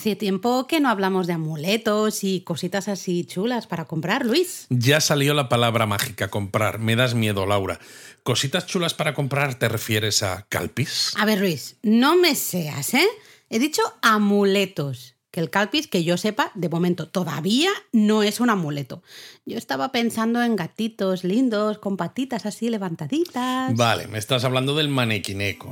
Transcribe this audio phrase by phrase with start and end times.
[0.00, 4.64] Hace tiempo que no hablamos de amuletos y cositas así chulas para comprar, Luis.
[4.70, 6.78] Ya salió la palabra mágica, comprar.
[6.78, 7.78] Me das miedo, Laura.
[8.22, 11.12] ¿Cositas chulas para comprar te refieres a calpis?
[11.18, 13.06] A ver, Luis, no me seas, ¿eh?
[13.50, 15.16] He dicho amuletos.
[15.30, 19.02] Que el calpis, que yo sepa, de momento todavía no es un amuleto.
[19.44, 23.76] Yo estaba pensando en gatitos lindos, con patitas así levantaditas.
[23.76, 25.68] Vale, me estás hablando del manequineco.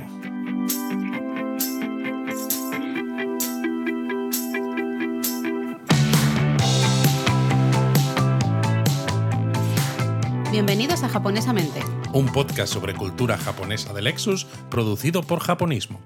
[10.51, 11.79] Bienvenidos a Japonesamente.
[12.11, 16.01] Un podcast sobre cultura japonesa de Lexus, producido por Japonismo.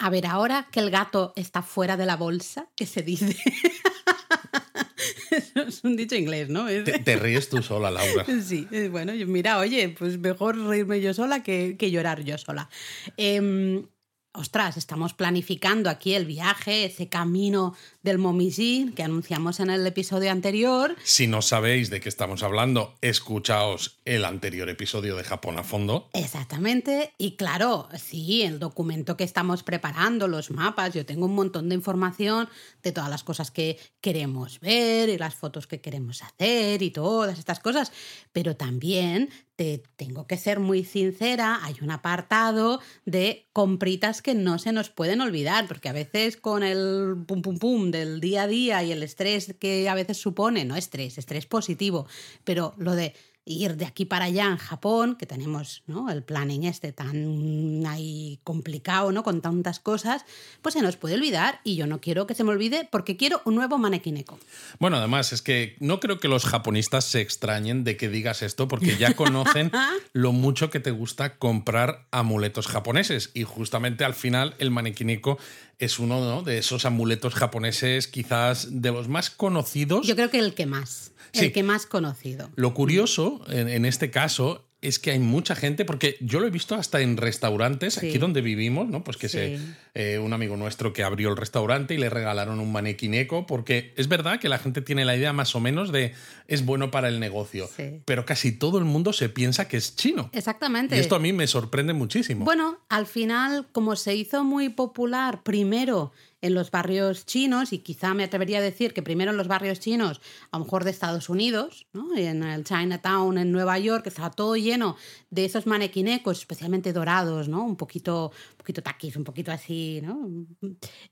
[0.00, 3.36] A ver, ahora que el gato está fuera de la bolsa, ¿qué se dice?
[5.30, 6.66] Eso es un dicho inglés, ¿no?
[6.66, 8.26] Te, te ríes tú sola, Laura.
[8.42, 12.68] Sí, eh, bueno, mira, oye, pues mejor reírme yo sola que, que llorar yo sola.
[13.16, 13.86] Em,
[14.34, 20.32] ostras, estamos planificando aquí el viaje, ese camino del Momiji que anunciamos en el episodio
[20.32, 20.96] anterior.
[21.04, 26.10] Si no sabéis de qué estamos hablando, escuchaos el anterior episodio de Japón a fondo.
[26.12, 31.68] Exactamente, y claro, sí, el documento que estamos preparando, los mapas, yo tengo un montón
[31.68, 32.48] de información
[32.82, 37.38] de todas las cosas que queremos ver y las fotos que queremos hacer y todas
[37.38, 37.92] estas cosas,
[38.32, 44.58] pero también te tengo que ser muy sincera, hay un apartado de compritas que no
[44.58, 48.46] se nos pueden olvidar, porque a veces con el pum pum pum del día a
[48.46, 52.06] día y el estrés que a veces supone, no estrés, estrés positivo,
[52.44, 53.14] pero lo de
[53.46, 56.10] ir de aquí para allá en Japón, que tenemos ¿no?
[56.10, 59.22] el planning este tan ahí complicado, ¿no?
[59.22, 60.24] Con tantas cosas,
[60.62, 63.42] pues se nos puede olvidar y yo no quiero que se me olvide porque quiero
[63.44, 64.38] un nuevo manequineco.
[64.78, 68.66] Bueno, además es que no creo que los japonistas se extrañen de que digas esto
[68.66, 69.70] porque ya conocen
[70.12, 75.38] lo mucho que te gusta comprar amuletos japoneses y justamente al final el manequineco
[75.78, 76.42] es uno ¿no?
[76.42, 80.06] de esos amuletos japoneses quizás de los más conocidos.
[80.06, 81.46] Yo creo que el que más, Sí.
[81.46, 82.50] el que más conocido.
[82.56, 86.50] Lo curioso en, en este caso es que hay mucha gente, porque yo lo he
[86.50, 88.08] visto hasta en restaurantes, Sí.
[88.10, 89.02] aquí donde vivimos, ¿no?
[89.02, 89.64] Pues que se, Sí.
[89.94, 94.08] eh, un amigo nuestro que abrió el restaurante y le regalaron un manequineco, porque es
[94.08, 96.12] verdad que la gente tiene la idea más o menos de
[96.48, 97.66] es bueno para el negocio,
[98.04, 100.28] pero casi todo el mundo se piensa que es chino.
[100.34, 100.96] Exactamente.
[100.96, 102.44] Y esto a mí me sorprende muchísimo.
[102.44, 106.12] Bueno, al final, como se hizo muy popular primero
[106.44, 109.80] en los barrios chinos, y quizá me atrevería a decir que primero en los barrios
[109.80, 112.14] chinos, a lo mejor de Estados Unidos, ¿no?
[112.14, 114.96] en el Chinatown en Nueva York, estaba todo lleno
[115.30, 117.64] de esos manequinecos, especialmente dorados, ¿no?
[117.64, 120.02] un poquito, un poquito taquis, un poquito así.
[120.02, 120.28] ¿no?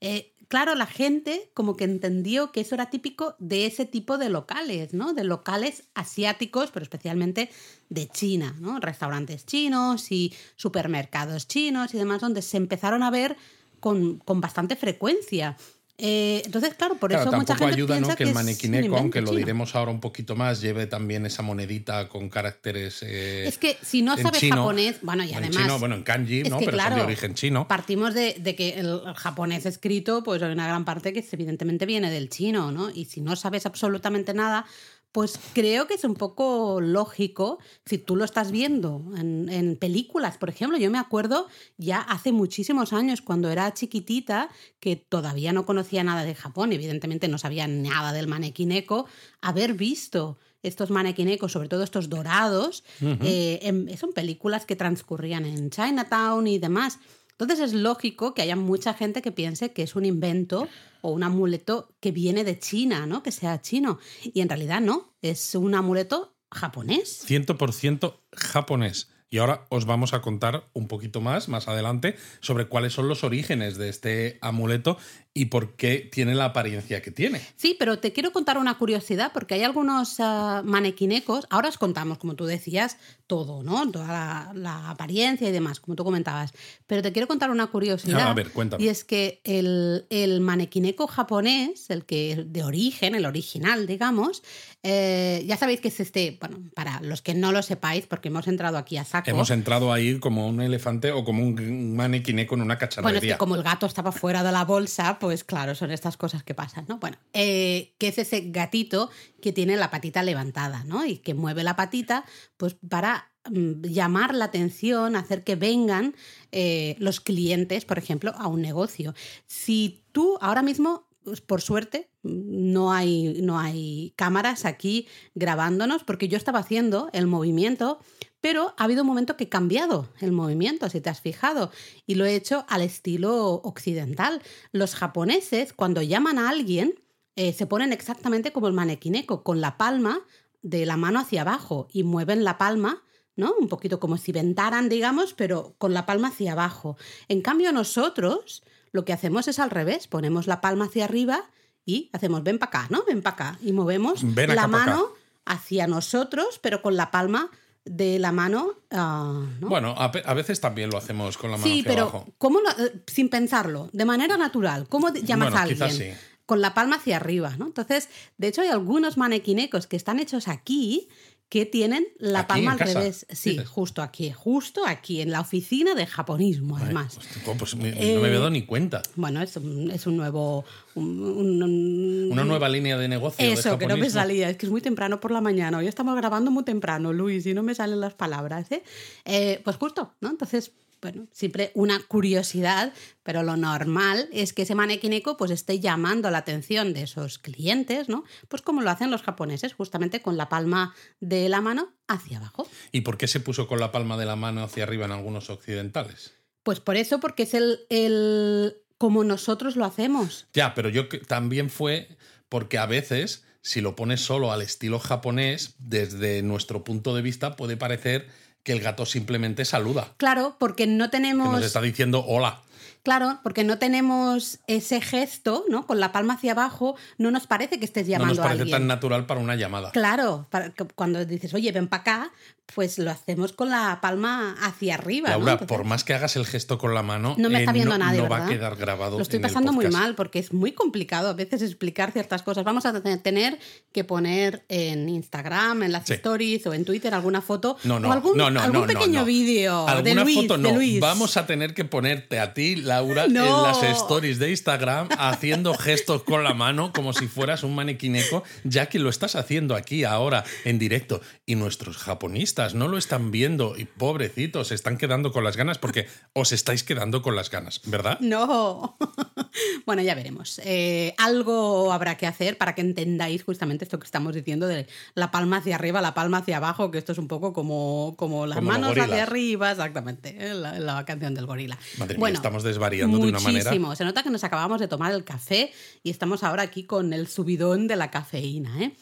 [0.03, 4.29] Eh, claro, la gente como que entendió que eso era típico de ese tipo de
[4.29, 5.15] locales, ¿no?
[5.15, 7.49] De locales asiáticos, pero especialmente
[7.89, 8.79] de China, ¿no?
[8.81, 13.39] Restaurantes chinos y supermercados chinos y demás, donde se empezaron a ver
[13.83, 15.57] con, con bastante frecuencia.
[15.99, 18.17] Eh, entonces, claro, por Claro, eso mucha gente ayuda piensa ¿no?
[18.17, 21.43] que el un manequineco, invento aunque lo diremos ahora un poquito más, lleve también esa
[21.43, 23.03] monedita con caracteres.
[23.03, 25.57] eh, Es que si no en sabes chino, japonés, bueno, y en además.
[25.57, 26.59] chino, bueno, en kanji, ¿no?
[26.59, 27.69] que, Pero son de claro, origen chino.
[27.69, 32.11] Partimos de, de que el japonés escrito, pues hay una gran parte que evidentemente viene
[32.11, 32.91] del chino, ¿no?
[32.91, 34.65] Y si no sabes absolutamente nada,
[35.13, 40.39] pues creo que es un poco lógico si tú lo estás viendo en, en películas,
[40.39, 40.79] por ejemplo.
[40.79, 41.47] Yo me acuerdo
[41.77, 44.49] ya hace muchísimos años, cuando era chiquitita,
[44.81, 49.07] que todavía no conocía nada de Japón, evidentemente no sabía nada del manequineco,
[49.43, 55.71] haber visto estos manequinecos, sobre todo estos dorados, eh, en- son películas que transcurrían en
[55.71, 56.99] Chinatown y demás.
[57.43, 60.69] Entonces es lógico que haya mucha gente que piense que es un invento
[61.01, 63.23] o un amuleto que viene de China, ¿no?
[63.23, 63.99] Que sea chino.
[64.23, 67.25] Y en realidad no, es un amuleto japonés.
[67.29, 69.09] 100% japonés.
[69.33, 73.25] Y ahora os vamos a contar un poquito más, más adelante, sobre cuáles son los
[73.25, 74.99] orígenes de este amuleto
[75.35, 77.41] y por qué tiene la apariencia que tiene.
[77.57, 82.19] Sí, pero te quiero contar una curiosidad porque hay algunos ah, manequinecos, ahora os contamos,
[82.19, 83.91] como tú decías, todo, ¿no?
[83.91, 86.53] Toda la, la apariencia y demás, como tú comentabas.
[86.87, 88.21] Pero te quiero contar una curiosidad.
[88.21, 88.85] Ah, a ver, cuéntame.
[88.85, 94.43] Y es que el, el manequineco japonés, el que de origen, el original, digamos,
[94.83, 98.49] eh, ya sabéis que es este, bueno, para los que no lo sepáis, porque hemos
[98.49, 99.31] entrado aquí a saco.
[99.31, 103.35] Hemos entrado ahí como un elefante o como un manequineco en una Bueno, es cacharrería.
[103.35, 106.53] que como el gato estaba fuera de la bolsa, pues claro, son estas cosas que
[106.53, 106.99] pasan, ¿no?
[106.99, 109.09] Bueno, eh, que es ese gatito
[109.41, 111.07] que tiene la patita levantada, ¿no?
[111.07, 112.25] Y que mueve la patita,
[112.57, 116.17] pues para mm, llamar la atención, hacer que vengan
[116.51, 119.15] eh, los clientes, por ejemplo, a un negocio.
[119.47, 126.27] Si tú ahora mismo, pues, por suerte, no hay, no hay cámaras aquí grabándonos, porque
[126.27, 128.01] yo estaba haciendo el movimiento
[128.43, 131.71] pero ha habido un momento que he cambiado el movimiento, si te has fijado,
[132.07, 134.43] y lo he hecho al estilo occidental.
[134.73, 136.95] Los japoneses, cuando llaman a alguien,
[137.37, 140.21] eh, se ponen exactamente como el manequineco, con la palma
[140.61, 143.03] de la mano hacia abajo y mueven la palma
[143.35, 143.55] ¿no?
[143.59, 146.99] Un poquito como si ventaran, digamos, pero con la palma hacia abajo.
[147.29, 151.51] En cambio, nosotros lo que hacemos es al revés, ponemos la palma hacia arriba
[151.87, 153.05] y hacemos ven para acá, ¿no?
[153.05, 155.13] Ven para acá y movemos la mano
[155.47, 157.51] hacia nosotros, pero con la palma
[157.85, 158.75] de la mano.
[158.91, 163.29] Ah, bueno, a, veces también lo hacemos con la mano sí, pero ¿cómo eh, sin
[163.29, 166.17] pensarlo, de manera natural, ¿cómo llamas a alguien?
[166.47, 167.67] Con la palma hacia arriba, ¿no?
[167.67, 171.09] Entonces, de hecho, hay algunos manequinecos que están hechos aquí
[171.53, 173.27] que tienen la palma al revés.
[173.29, 177.19] Sí, justo aquí, justo aquí, en la oficina de japonismo, además.
[177.45, 179.03] Pues, pues no me he dado ni cuenta.
[179.17, 180.65] Bueno, es un, es un nuevo.
[180.95, 183.45] Una nueva línea de negocio.
[183.45, 185.77] Eso, que no me salía, es que es muy temprano por la mañana.
[185.77, 188.73] Hoy estamos grabando muy temprano, Luis, y no me salen las palabras.
[188.73, 188.83] ¿eh?
[189.27, 190.31] eh pues justo, ¿no?
[190.31, 190.73] Entonces,
[191.03, 192.93] bueno, siempre una curiosidad,
[193.25, 198.09] pero lo normal es que ese manequineco pues esté llamando la atención de esos clientes,
[198.09, 198.23] ¿no?
[198.49, 202.69] Pues como lo hacen los japoneses, justamente con la palma de la mano hacia abajo.
[202.93, 205.51] ¿Y por qué se puso con la palma de la mano hacia arriba en algunos
[205.51, 206.35] occidentales?
[206.63, 210.47] Pues por eso, porque es el, el como nosotros lo hacemos.
[210.55, 212.17] Ya, pero yo también fue
[212.49, 217.57] porque a veces, si lo pones solo al estilo japonés, desde nuestro punto de vista
[217.57, 218.29] puede parecer
[218.63, 220.13] que el gato simplemente saluda.
[220.17, 221.49] Claro, porque no tenemos.
[221.49, 222.63] Que nos está diciendo hola.
[223.03, 225.89] Claro, porque no tenemos ese gesto, ¿no?
[225.89, 228.87] Con la palma hacia abajo, no nos parece que estés llamando no nos parece tan
[228.87, 229.91] natural para una llamada.
[229.91, 230.47] Claro,
[230.95, 232.33] cuando dices, oye, ven para acá,
[232.75, 235.31] pues lo hacemos con la palma hacia arriba.
[235.31, 237.97] Laura, por más que hagas el gesto con la mano, no me está eh, viendo
[237.99, 239.17] nadie, no va a quedar grabado.
[239.17, 242.65] Lo estoy pasando muy mal porque es muy complicado a veces explicar ciertas cosas.
[242.65, 243.59] Vamos a tener
[243.93, 248.13] que poner en Instagram, en las stories o en Twitter alguna foto no, no, o
[248.13, 250.69] algún, no, algún pequeño vídeo de Luis, foto no.
[250.69, 251.01] De Luis.
[251.01, 256.23] Vamos a tener que ponerte a ti, Laura, en las stories de Instagram haciendo gestos
[256.23, 260.45] con la mano como si fueras un manequineco, ya que lo estás haciendo aquí ahora
[260.65, 261.21] en directo.
[261.47, 265.79] Y nuestros japonistas no lo están viendo y pobrecitos, se están quedando con las ganas
[265.79, 268.19] porque os estáis quedando con las ganas, ¿verdad?
[268.21, 268.97] No.
[269.87, 270.61] bueno, ya veremos.
[270.65, 275.31] Eh, algo habrá que hacer para que entendáis justamente esto que estamos diciendo de la
[275.31, 278.63] palma hacia arriba, la palma hacia abajo, que esto es un poco como, como las
[278.63, 280.55] manos hacia arriba, exactamente, ¿eh?
[280.55, 281.77] la, canción del gorila.
[282.17, 283.65] bueno, estamos desvariando de una manera.
[283.65, 283.97] Muchísimo.
[283.97, 287.27] Se nota que nos acabamos de tomar el café y estamos ahora aquí con el
[287.29, 288.93] subidón de la cafeína, ¿eh?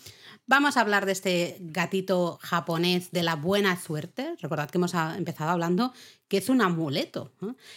[0.50, 4.35] Vamos a hablar de este gatito japonés de la buena suerte.
[4.41, 5.93] Recordad que hemos empezado hablando
[6.26, 7.31] que es un amuleto.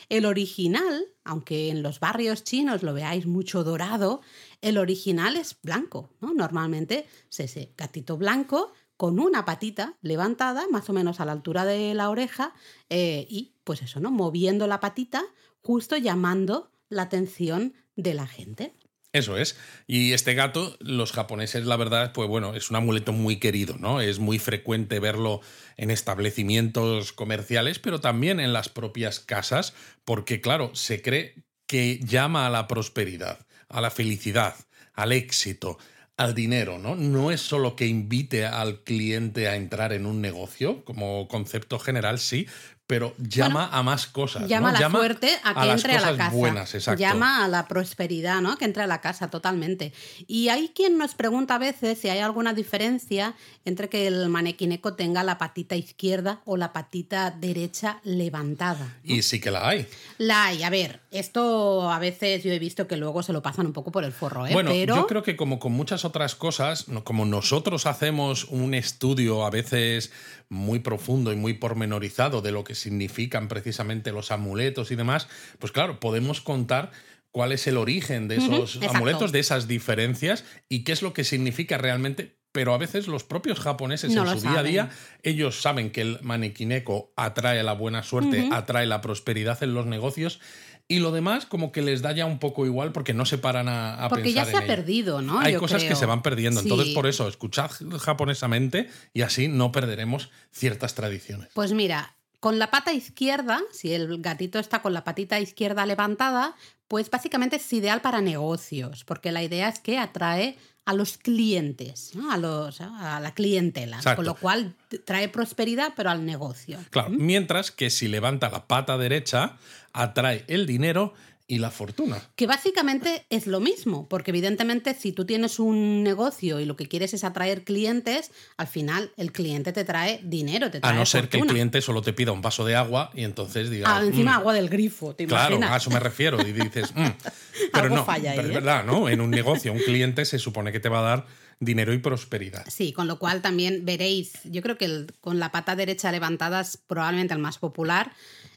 [0.10, 4.22] El original, aunque en los barrios chinos lo veáis mucho dorado,
[4.62, 6.10] el original es blanco.
[6.20, 11.66] Normalmente es ese gatito blanco con una patita levantada, más o menos a la altura
[11.66, 12.56] de la oreja,
[12.90, 14.10] eh, y pues eso, ¿no?
[14.10, 15.24] Moviendo la patita,
[15.62, 18.74] justo llamando la atención de la gente.
[19.14, 19.58] Eso es.
[19.86, 24.02] Y este gato, los japoneses, la verdad, pues bueno, es un amuleto muy querido, ¿no?
[24.02, 25.40] Es muy frecuente verlo
[25.78, 31.36] en establecimientos comerciales, pero también en las propias casas, porque claro, se cree
[31.68, 34.56] que llama a la prosperidad, a la felicidad,
[34.96, 35.78] al éxito,
[36.18, 36.96] al dinero, ¿no?
[36.96, 42.18] No es solo que invite al cliente a entrar en un negocio, como concepto general,
[42.18, 42.48] sí,
[42.94, 44.48] pero llama a más cosas.
[44.48, 46.30] Llama a la suerte a que entre a la casa.
[46.30, 48.56] Buenas, llama a la prosperidad, ¿no?
[48.56, 49.94] Que entre a la casa totalmente.
[50.28, 53.34] Y hay quien nos pregunta a veces si hay alguna diferencia
[53.66, 59.00] entre que el manequineco tenga la patita izquierda o la patita derecha levantada.
[59.04, 59.88] Y sí que la hay.
[60.20, 60.62] La hay.
[60.62, 63.92] A ver, esto a veces yo he visto que luego se lo pasan un poco
[63.92, 64.54] por el forro, ¿eh?
[64.54, 64.98] Bueno, pero...
[64.98, 70.12] yo creo que como con muchas otras cosas, como nosotros hacemos un estudio a veces
[70.50, 75.28] muy profundo y muy pormenorizado de lo que significan precisamente los amuletos y demás,
[75.60, 76.92] pues claro, podemos contar
[77.32, 81.24] cuál es el origen de esos amuletos, de esas diferencias y qué es lo que
[81.24, 82.38] significa realmente.
[82.52, 84.90] Pero a veces los propios japoneses en su día a día,
[85.24, 90.40] ellos saben que el manequineco atrae la buena suerte, atrae la prosperidad en los negocios
[90.88, 93.68] y lo demás como que les da ya un poco igual porque no se paran
[93.70, 95.40] a, porque ya se ha perdido, ¿no?
[95.40, 96.60] Hay cosas que se van perdiendo.
[96.60, 101.50] Entonces, por eso, escuchad japonesamente y así no perderemos ciertas tradiciones.
[101.56, 106.58] Pues mira, con la pata izquierda, si el gatito está con la patita izquierda levantada,
[106.90, 112.12] pues básicamente es ideal para negocios, porque la idea es que atrae a los clientes,
[112.30, 116.80] a, los, a la clientela, con lo cual trae prosperidad, pero al negocio.
[116.90, 119.56] Claro, mientras que si levanta la pata derecha,
[119.94, 121.14] atrae el dinero
[121.46, 122.22] y la fortuna.
[122.36, 126.88] Que básicamente es lo mismo, porque evidentemente si tú tienes un negocio y lo que
[126.88, 131.06] quieres es atraer clientes, al final el cliente te trae dinero, te trae A no
[131.06, 133.90] ser que el cliente solo te pida un vaso de agua y entonces digas.
[133.94, 136.46] Ah, encima "Mm, agua del grifo, ¿te Claro, a eso me refiero.
[136.48, 137.08] Y dices, "Mm".
[137.74, 138.56] pero Algo no, falla ahí, pero es ¿eh?
[138.56, 139.10] verdad, ¿no?
[139.10, 141.26] En un negocio, un cliente se supone que te va a dar
[141.60, 142.66] dinero y prosperidad.
[142.70, 146.62] Sí, con lo cual también veréis, yo creo que el- con la pata derecha levantada
[146.62, 148.12] es probablemente el más popular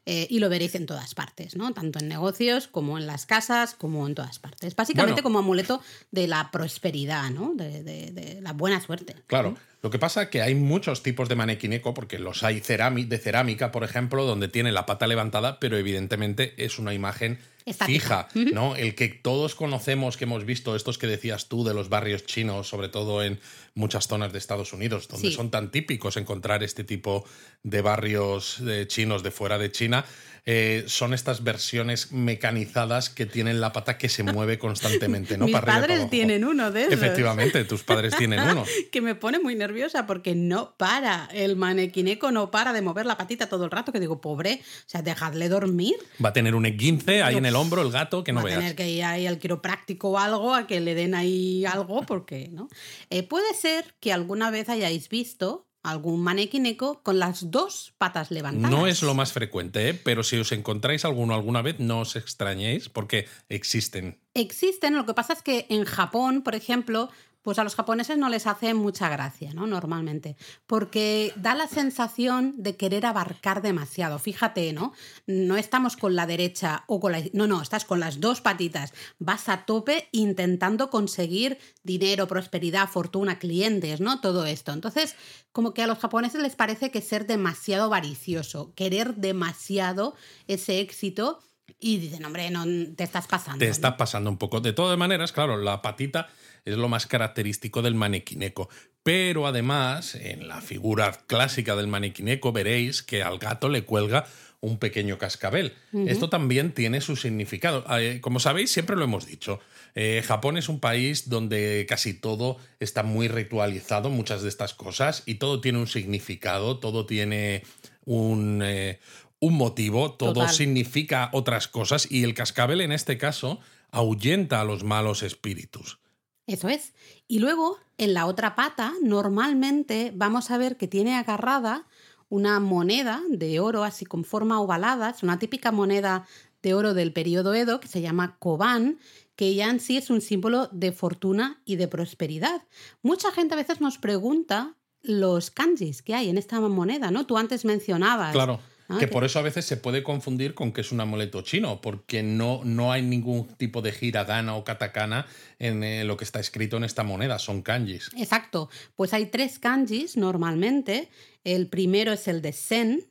[0.06, 1.74] eh, y lo veréis en todas partes, ¿no?
[1.74, 4.74] Tanto en negocios como en las casas, como en todas partes.
[4.76, 5.22] Básicamente Bueno.
[5.24, 5.82] como amuleto
[6.12, 7.52] de la prosperidad, ¿no?
[7.54, 9.16] De, de- de la buena suerte.
[9.26, 9.56] Claro.
[9.82, 13.70] Lo que pasa es que hay muchos tipos de manequineco, porque los hay de cerámica,
[13.72, 18.28] por ejemplo, donde tiene la pata levantada, pero evidentemente es una imagen Estática.
[18.32, 18.74] fija, ¿no?
[18.74, 22.68] El que todos conocemos, que hemos visto, estos que decías tú de los barrios chinos,
[22.68, 23.38] sobre todo en
[23.76, 25.34] muchas zonas de Estados Unidos, donde Sí.
[25.34, 27.24] son tan típicos encontrar este tipo
[27.62, 30.04] de barrios eh, chinos de fuera de China,
[30.48, 35.46] eh, son estas versiones mecanizadas que tienen la pata que se mueve constantemente, ¿no?
[35.46, 36.92] Mis Para para padres tienen uno de esos.
[36.94, 38.64] Efectivamente, tus padres tienen uno.
[38.92, 41.28] que me pone muy nerviosa porque no para.
[41.32, 43.92] El manequineco no para de mover la patita todo el rato.
[43.92, 45.96] Que digo, pobre, o sea, dejadle dormir.
[46.24, 48.46] Va a tener un E15 ahí en el hombro, el gato, que no Va a
[48.46, 48.58] veas.
[48.60, 52.48] tener que ir ahí al quiropráctico o algo a que le den ahí algo, porque,
[52.52, 52.68] ¿no?
[53.10, 53.65] Eh, puede ser
[54.00, 58.70] que alguna vez hayáis visto algún manequineco con las dos patas levantadas.
[58.70, 59.94] No es lo más frecuente, ¿eh?
[59.94, 64.18] pero si os encontráis alguno alguna vez, no os extrañéis porque existen.
[64.34, 67.08] Existen, lo que pasa es que en Japón, por ejemplo,
[67.46, 69.68] pues a los japoneses no les hace mucha gracia, ¿no?
[69.68, 70.36] Normalmente.
[70.66, 74.18] Porque da la sensación de querer abarcar demasiado.
[74.18, 74.92] Fíjate, ¿no?
[75.28, 77.22] No estamos con la derecha o con la.
[77.34, 78.92] No, no, estás con las dos patitas.
[79.20, 84.20] Vas a tope intentando conseguir dinero, prosperidad, fortuna, clientes, ¿no?
[84.20, 84.72] Todo esto.
[84.72, 85.14] Entonces,
[85.52, 90.16] como que a los japoneses les parece que ser demasiado avaricioso, querer demasiado
[90.48, 91.38] ese éxito.
[91.78, 92.64] Y dicen, hombre, no
[92.96, 93.58] te estás pasando.
[93.58, 93.72] Te ¿no?
[93.72, 94.60] está pasando un poco.
[94.60, 96.28] De todas maneras, claro, la patita
[96.64, 98.68] es lo más característico del manequineco.
[99.02, 104.26] Pero además, en la figura clásica del manequineco veréis que al gato le cuelga
[104.60, 105.74] un pequeño cascabel.
[106.06, 107.84] Esto también tiene su significado.
[107.98, 109.60] Eh, como sabéis, siempre lo hemos dicho.
[109.94, 115.22] eh, Japón es un país donde casi todo está muy ritualizado, muchas de estas cosas,
[115.26, 117.62] y todo tiene un significado, todo tiene
[118.04, 118.98] un, eh,
[119.40, 120.54] un motivo, todo Total.
[120.54, 125.98] significa otras cosas, y el cascabel en este caso ahuyenta a los malos espíritus.
[126.46, 126.94] Eso es.
[127.26, 131.86] Y luego, en la otra pata, normalmente vamos a ver que tiene agarrada
[132.28, 136.26] una moneda de oro así con forma ovalada, es una típica moneda
[136.62, 138.98] de oro del periodo Edo que se llama koban,
[139.36, 142.62] que ya en sí es un símbolo de fortuna y de prosperidad.
[143.02, 147.26] Mucha gente a veces nos pregunta los kanjis que hay en esta moneda, ¿no?
[147.26, 148.32] Tú antes mencionabas.
[148.32, 148.60] Claro.
[148.88, 151.80] Ah, que por eso a veces se puede confundir con que es un amuleto chino,
[151.80, 155.26] porque no, no hay ningún tipo de hiragana o katakana
[155.58, 158.10] en eh, lo que está escrito en esta moneda, son kanjis.
[158.16, 158.68] Exacto.
[158.94, 161.08] Pues hay tres kanjis normalmente.
[161.44, 163.04] El primero es el de Sen,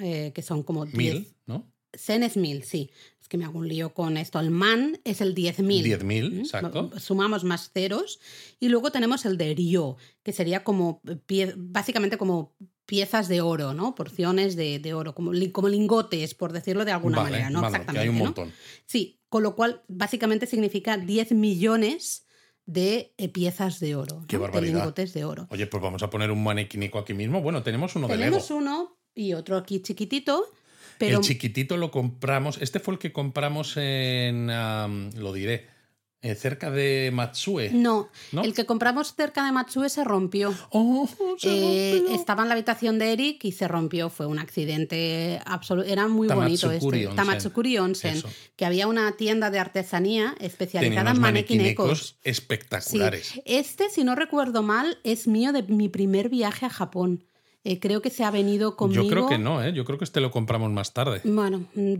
[0.00, 0.96] eh, que son como 10.
[0.96, 1.70] Mil, ¿no?
[1.92, 2.90] Sen es mil, sí.
[3.20, 4.38] Es que me hago un lío con esto.
[4.38, 5.82] El man es el 10.000.
[5.82, 6.38] 10.000, ¿Mm?
[6.40, 6.90] exacto.
[7.00, 8.20] Sumamos más ceros.
[8.60, 12.54] Y luego tenemos el de Ryo, que sería como pie- básicamente como
[12.90, 13.94] piezas de oro, ¿no?
[13.94, 17.60] Porciones de, de oro, como, como lingotes, por decirlo de alguna Vale, manera, ¿no?
[17.60, 18.00] que Exactamente.
[18.02, 18.24] hay un ¿no?
[18.24, 18.52] montón.
[18.84, 22.26] Sí, con lo cual básicamente significa 10 millones
[22.66, 24.42] de eh, piezas de oro, Qué ¿no?
[24.42, 24.78] de barbaridad.
[24.80, 25.46] lingotes de oro.
[25.50, 27.40] Oye, pues vamos a poner un manequinico aquí mismo.
[27.42, 28.38] Bueno, tenemos uno de Lego.
[28.38, 30.44] Tenemos uno y otro aquí chiquitito,
[30.98, 32.58] pero El chiquitito lo compramos.
[32.60, 34.48] Este fue el que compramos en.
[34.48, 35.68] lo diré.
[36.22, 37.70] Eh, cerca de Matsue.
[37.72, 38.42] no, ¿No?
[38.42, 40.54] el que compramos cerca de Matsue se rompió.
[40.70, 41.08] Oh,
[41.38, 42.14] se Eh, rompió.
[42.16, 44.10] estaba en la habitación de Eric y se rompió.
[44.10, 45.88] Fue un accidente absoluto.
[45.88, 46.84] Era muy bonito este.
[46.86, 47.16] Onsen.
[47.16, 48.16] Tamatsukuri Onsen.
[48.18, 48.28] Eso.
[48.56, 52.08] Que había una tienda de artesanía Tenía especializada unos en manequinecos.
[52.08, 52.14] Sí.
[52.24, 53.40] espectaculares.
[53.44, 57.24] Este, si no recuerdo mal, es mío de mi primer viaje a Japón.
[57.62, 59.02] Eh, creo que se ha venido conmigo.
[59.02, 59.72] Yo creo que no, ¿eh?
[59.74, 61.20] Yo creo que este lo compramos más tarde.
[61.24, 61.94] Bueno, mm,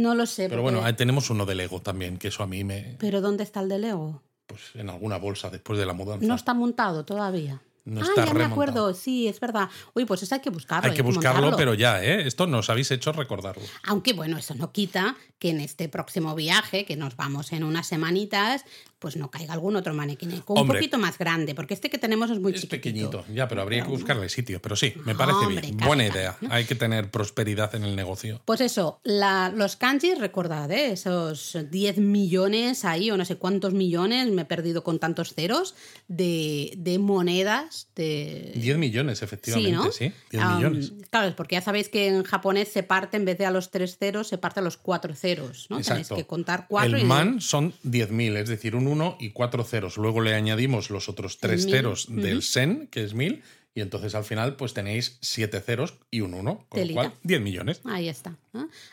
[0.00, 0.48] no lo sé.
[0.48, 2.96] Pero porque- bueno, tenemos uno de Lego también, que eso a mí me.
[2.98, 4.22] ¿Pero dónde está el de Lego?
[4.46, 6.26] Pues en alguna bolsa después de la mudanza.
[6.26, 7.60] No está montado todavía.
[7.84, 9.68] No ah, ya me acuerdo, sí, es verdad.
[9.94, 10.88] Uy, pues eso hay que buscarlo.
[10.88, 11.56] Hay que buscarlo, montarlo.
[11.56, 12.26] pero ya, ¿eh?
[12.26, 13.62] Esto nos habéis hecho recordarlo.
[13.84, 17.86] Aunque bueno, eso no quita que en este próximo viaje, que nos vamos en unas
[17.86, 18.64] semanitas,
[19.00, 22.38] pues no caiga algún otro manequineco un poquito más grande, porque este que tenemos es
[22.38, 22.80] muy es chiquitito.
[22.80, 24.60] pequeñito, ya, pero habría que buscarle sitio.
[24.60, 25.76] Pero sí, me parece bien.
[25.78, 26.36] Buena idea.
[26.50, 28.42] Hay que tener prosperidad en el negocio.
[28.44, 30.92] Pues eso, los kanjis, recordad, ¿eh?
[30.92, 35.74] esos 10 millones ahí, o no sé cuántos millones, me he perdido con tantos ceros,
[36.08, 37.88] de, de monedas.
[37.96, 38.52] De...
[38.54, 40.92] 10 millones, efectivamente, sí, 10 millones.
[41.08, 43.70] Claro, es porque ya sabéis que en japonés se parte, en vez de a los
[43.70, 45.80] tres ceros, se parte a los cuatro ceros, ¿no?
[45.80, 46.96] Tenéis que contar cuatro.
[46.96, 49.96] El man son 10.000, es decir, un 1 y cuatro ceros.
[49.96, 53.42] Luego le añadimos los otros tres ceros del sen, que es 1000,
[53.74, 57.40] y entonces al final pues tenéis siete ceros y un 1, con lo cual 10
[57.40, 57.80] millones.
[57.84, 58.36] Ahí está.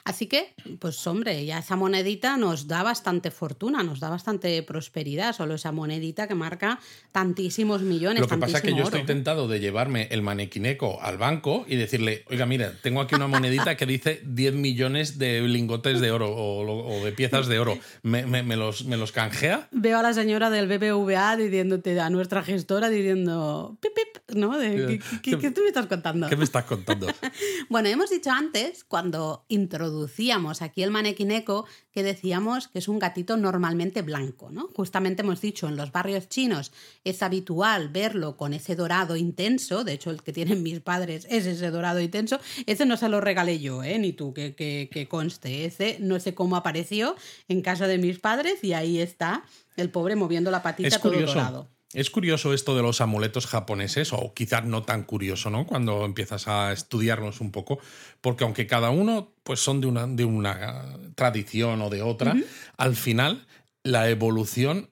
[0.03, 5.33] Así que, pues hombre, ya esa monedita nos da bastante fortuna, nos da bastante prosperidad,
[5.33, 6.79] solo esa monedita que marca
[7.11, 8.21] tantísimos millones.
[8.21, 11.75] Lo que pasa es que yo estoy tentado de llevarme el manequineco al banco y
[11.75, 16.35] decirle, oiga, mira, tengo aquí una monedita que dice 10 millones de lingotes de oro
[16.35, 17.79] o, de piezas de oro.
[18.03, 19.67] ¿Me, los, ¿Me los canjea?
[19.71, 24.57] Veo a la señora del BBVA diciéndote, a nuestra gestora diciendo, pip, pip, ¿no?
[24.59, 26.27] ¿qué, ¿qué, tú me estás contando?
[26.27, 27.07] ¿Qué me estás contando?
[27.69, 33.37] bueno, hemos dicho antes, cuando introducíamos aquí el manequineco que decíamos que es un gatito
[33.37, 34.69] normalmente blanco, ¿no?
[34.75, 36.71] Justamente hemos dicho, en los barrios chinos
[37.03, 41.45] es habitual verlo con ese dorado intenso, de hecho el que tienen mis padres es
[41.45, 43.97] ese dorado intenso, ese no se lo regalé yo, ¿eh?
[43.97, 47.15] Ni tú, que, que, conste, ese no sé cómo apareció
[47.47, 49.43] en casa de mis padres y ahí está
[49.77, 51.76] el pobre moviendo la patita todo dorado.
[51.93, 55.65] Es curioso esto de los amuletos japoneses, o quizás no tan curioso, ¿no?
[55.65, 57.79] Cuando empiezas a estudiarlos un poco,
[58.19, 62.35] porque aunque cada uno pues son de una, de una tradición o de otra,
[62.75, 63.47] al final
[63.83, 64.89] la evolución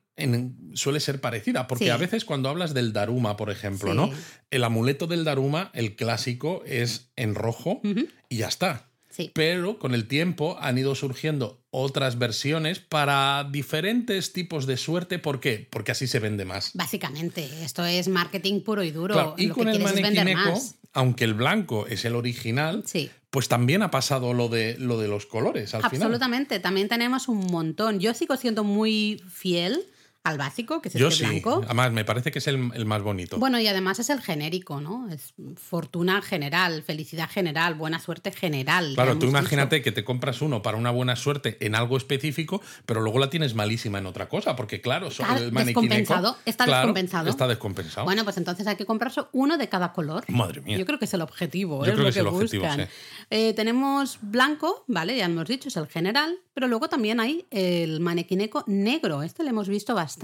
[0.74, 4.10] suele ser parecida, porque a veces cuando hablas del Daruma, por ejemplo, ¿no?
[4.50, 7.82] El amuleto del Daruma, el clásico, es en rojo
[8.30, 8.90] y ya está.
[9.34, 15.20] Pero con el tiempo han ido surgiendo otras versiones para diferentes tipos de suerte.
[15.20, 15.68] ¿Por qué?
[15.70, 16.72] Porque así se vende más.
[16.74, 19.36] Básicamente, esto es marketing puro y duro.
[19.38, 20.60] y con el manequineco,
[20.94, 22.84] aunque el blanco es el original,
[23.30, 27.48] pues también ha pasado lo de, lo de los colores al Absolutamente, también tenemos un
[27.48, 28.00] montón.
[28.00, 29.86] Yo sigo siendo muy fiel
[30.26, 31.44] al básico, que es Yo este sí.
[31.46, 33.38] Además, me parece que es el, más bonito.
[33.38, 35.08] Bueno, y además es el genérico, ¿no?
[35.10, 38.94] Es fortuna general, felicidad general, buena suerte general.
[38.96, 43.02] Claro, tú imagínate que te compras uno para una buena suerte en algo específico, pero
[43.02, 46.38] luego la tienes malísima en otra cosa, porque claro, está el descompensado.
[46.44, 47.30] Está descompensado.
[47.30, 48.06] Está descompensado.
[48.06, 50.26] Bueno, pues entonces hay que comprarse uno de cada color.
[50.30, 50.76] Madre mía.
[50.76, 52.88] Yo creo que es el objetivo, es lo que, buscan.
[53.30, 55.16] Eh, tenemos blanco, ¿vale?
[55.18, 59.22] Ya hemos dicho, es el general, pero luego también hay el manequineco negro.
[59.22, 60.15] Este lo hemos visto bastante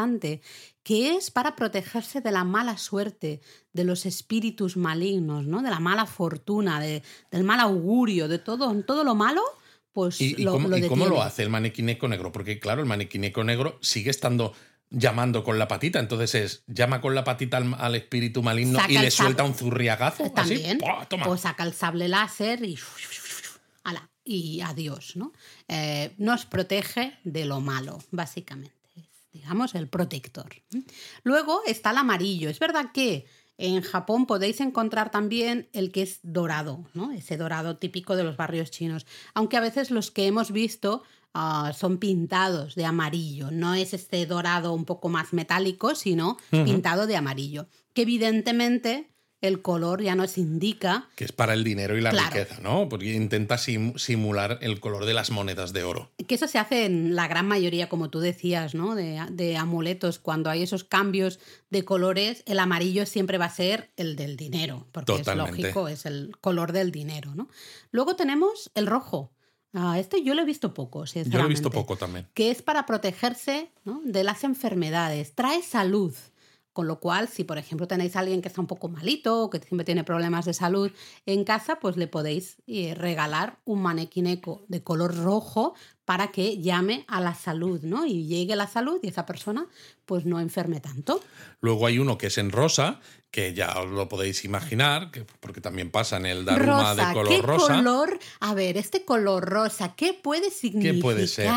[0.83, 3.41] que es para protegerse de la mala suerte,
[3.73, 5.61] de los espíritus malignos, ¿no?
[5.61, 9.41] de la mala fortuna, de, del mal augurio, de todo, todo lo malo.
[9.93, 12.31] Pues ¿Y, lo, cómo, lo, ¿y cómo lo hace el manequineco negro?
[12.31, 14.53] Porque claro, el manequineco negro sigue estando
[14.89, 15.99] llamando con la patita.
[15.99, 20.31] Entonces es, llama con la patita al, espíritu maligno y le suelta un zurriagazo.
[20.31, 20.79] También.
[21.25, 22.79] Pues saca el sable láser y.
[24.23, 25.33] y adiós, ¿no?
[25.67, 28.80] Eh, nos protege de lo malo, básicamente
[29.31, 30.55] digamos, el protector.
[31.23, 32.49] Luego está el amarillo.
[32.49, 33.25] Es verdad que
[33.57, 37.11] en Japón podéis encontrar también el que es dorado, ¿no?
[37.11, 41.03] ese dorado típico de los barrios chinos, aunque a veces los que hemos visto
[41.35, 47.05] ah, son pintados de amarillo, no es este dorado un poco más metálico, sino pintado
[47.05, 49.10] de amarillo, que evidentemente
[49.41, 51.09] el color ya nos indica.
[51.15, 52.87] Que es para el dinero y la riqueza, ¿no?
[52.87, 56.11] Porque intenta simular el color de las monedas de oro.
[56.27, 58.95] Que eso se hace en la gran mayoría, como tú decías, ¿no?
[58.95, 60.19] De, amuletos.
[60.19, 64.87] Cuando hay esos cambios de colores, el amarillo siempre va a ser el del dinero.
[64.91, 67.49] Porque es lógico, es el color del dinero, ¿no?
[67.91, 69.31] Luego tenemos el rojo.
[69.73, 71.37] Ah, este yo lo he visto poco, sinceramente.
[71.37, 72.27] Yo lo he visto poco también.
[72.33, 73.71] Que es para protegerse
[74.03, 75.33] de las enfermedades.
[75.33, 76.13] Trae salud.
[76.73, 79.49] Con lo cual, si por ejemplo tenéis a alguien que está un poco malito o
[79.49, 80.91] que siempre tiene problemas de salud
[81.25, 85.73] en casa, pues le podéis eh, regalar un manequineco de color rojo
[86.05, 88.05] para que llame a la salud, ¿no?
[88.05, 89.67] Y llegue la salud y esa persona
[90.05, 91.23] pues no enferme tanto.
[91.61, 95.09] Luego hay uno que es en rosa, que ya os lo podéis imaginar,
[95.39, 97.75] porque también pasa en el Daruma de color ¿qué rosa.
[97.77, 98.19] color?
[98.41, 100.95] A ver, este color rosa, ¿qué puede significar?
[100.95, 101.49] ¿Qué puede ser?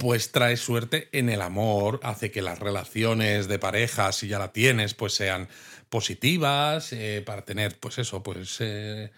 [0.00, 4.52] Pues trae suerte en el amor, hace que las relaciones de pareja, si ya la
[4.52, 5.48] tienes, pues sean
[5.88, 8.56] positivas, eh, para tener, pues eso, pues...
[8.60, 9.10] Eh,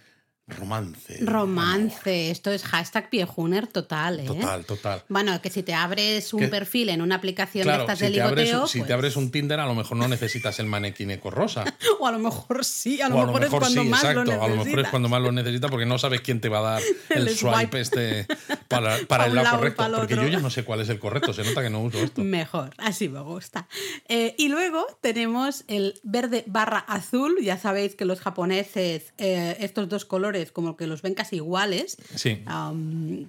[0.48, 1.18] romance.
[1.22, 4.24] Romance, esto es hashtag piejuner total, ¿eh?
[4.26, 5.02] Total, total.
[5.08, 8.04] Bueno, que si te abres un Que- perfil en una aplicación Claro, de estas si,
[8.06, 10.66] de te abres, si pues- te abres un Tinder, a lo mejor no necesitas el
[10.66, 11.64] manequineco rosa.
[12.00, 14.24] o a lo mejor sí, a lo, mejor, es cuando sí, más exacto.
[14.24, 14.90] lo a lo mejor es necesitas.
[14.90, 17.80] cuando más lo necesitas porque no sabes quién te va a dar el, El swipe,
[17.80, 18.26] este
[18.68, 19.84] para, para Pa' el lado correcto.
[19.96, 21.32] Porque yo ya no sé cuál es el correcto.
[21.32, 22.22] Se nota que no uso esto.
[22.22, 23.66] Mejor, así me gusta.
[24.08, 27.36] Eh, y luego tenemos el verde barra azul.
[27.42, 31.96] Ya sabéis que los japoneses, eh, estos dos colores, como que los ven casi iguales,
[32.14, 32.42] Sí.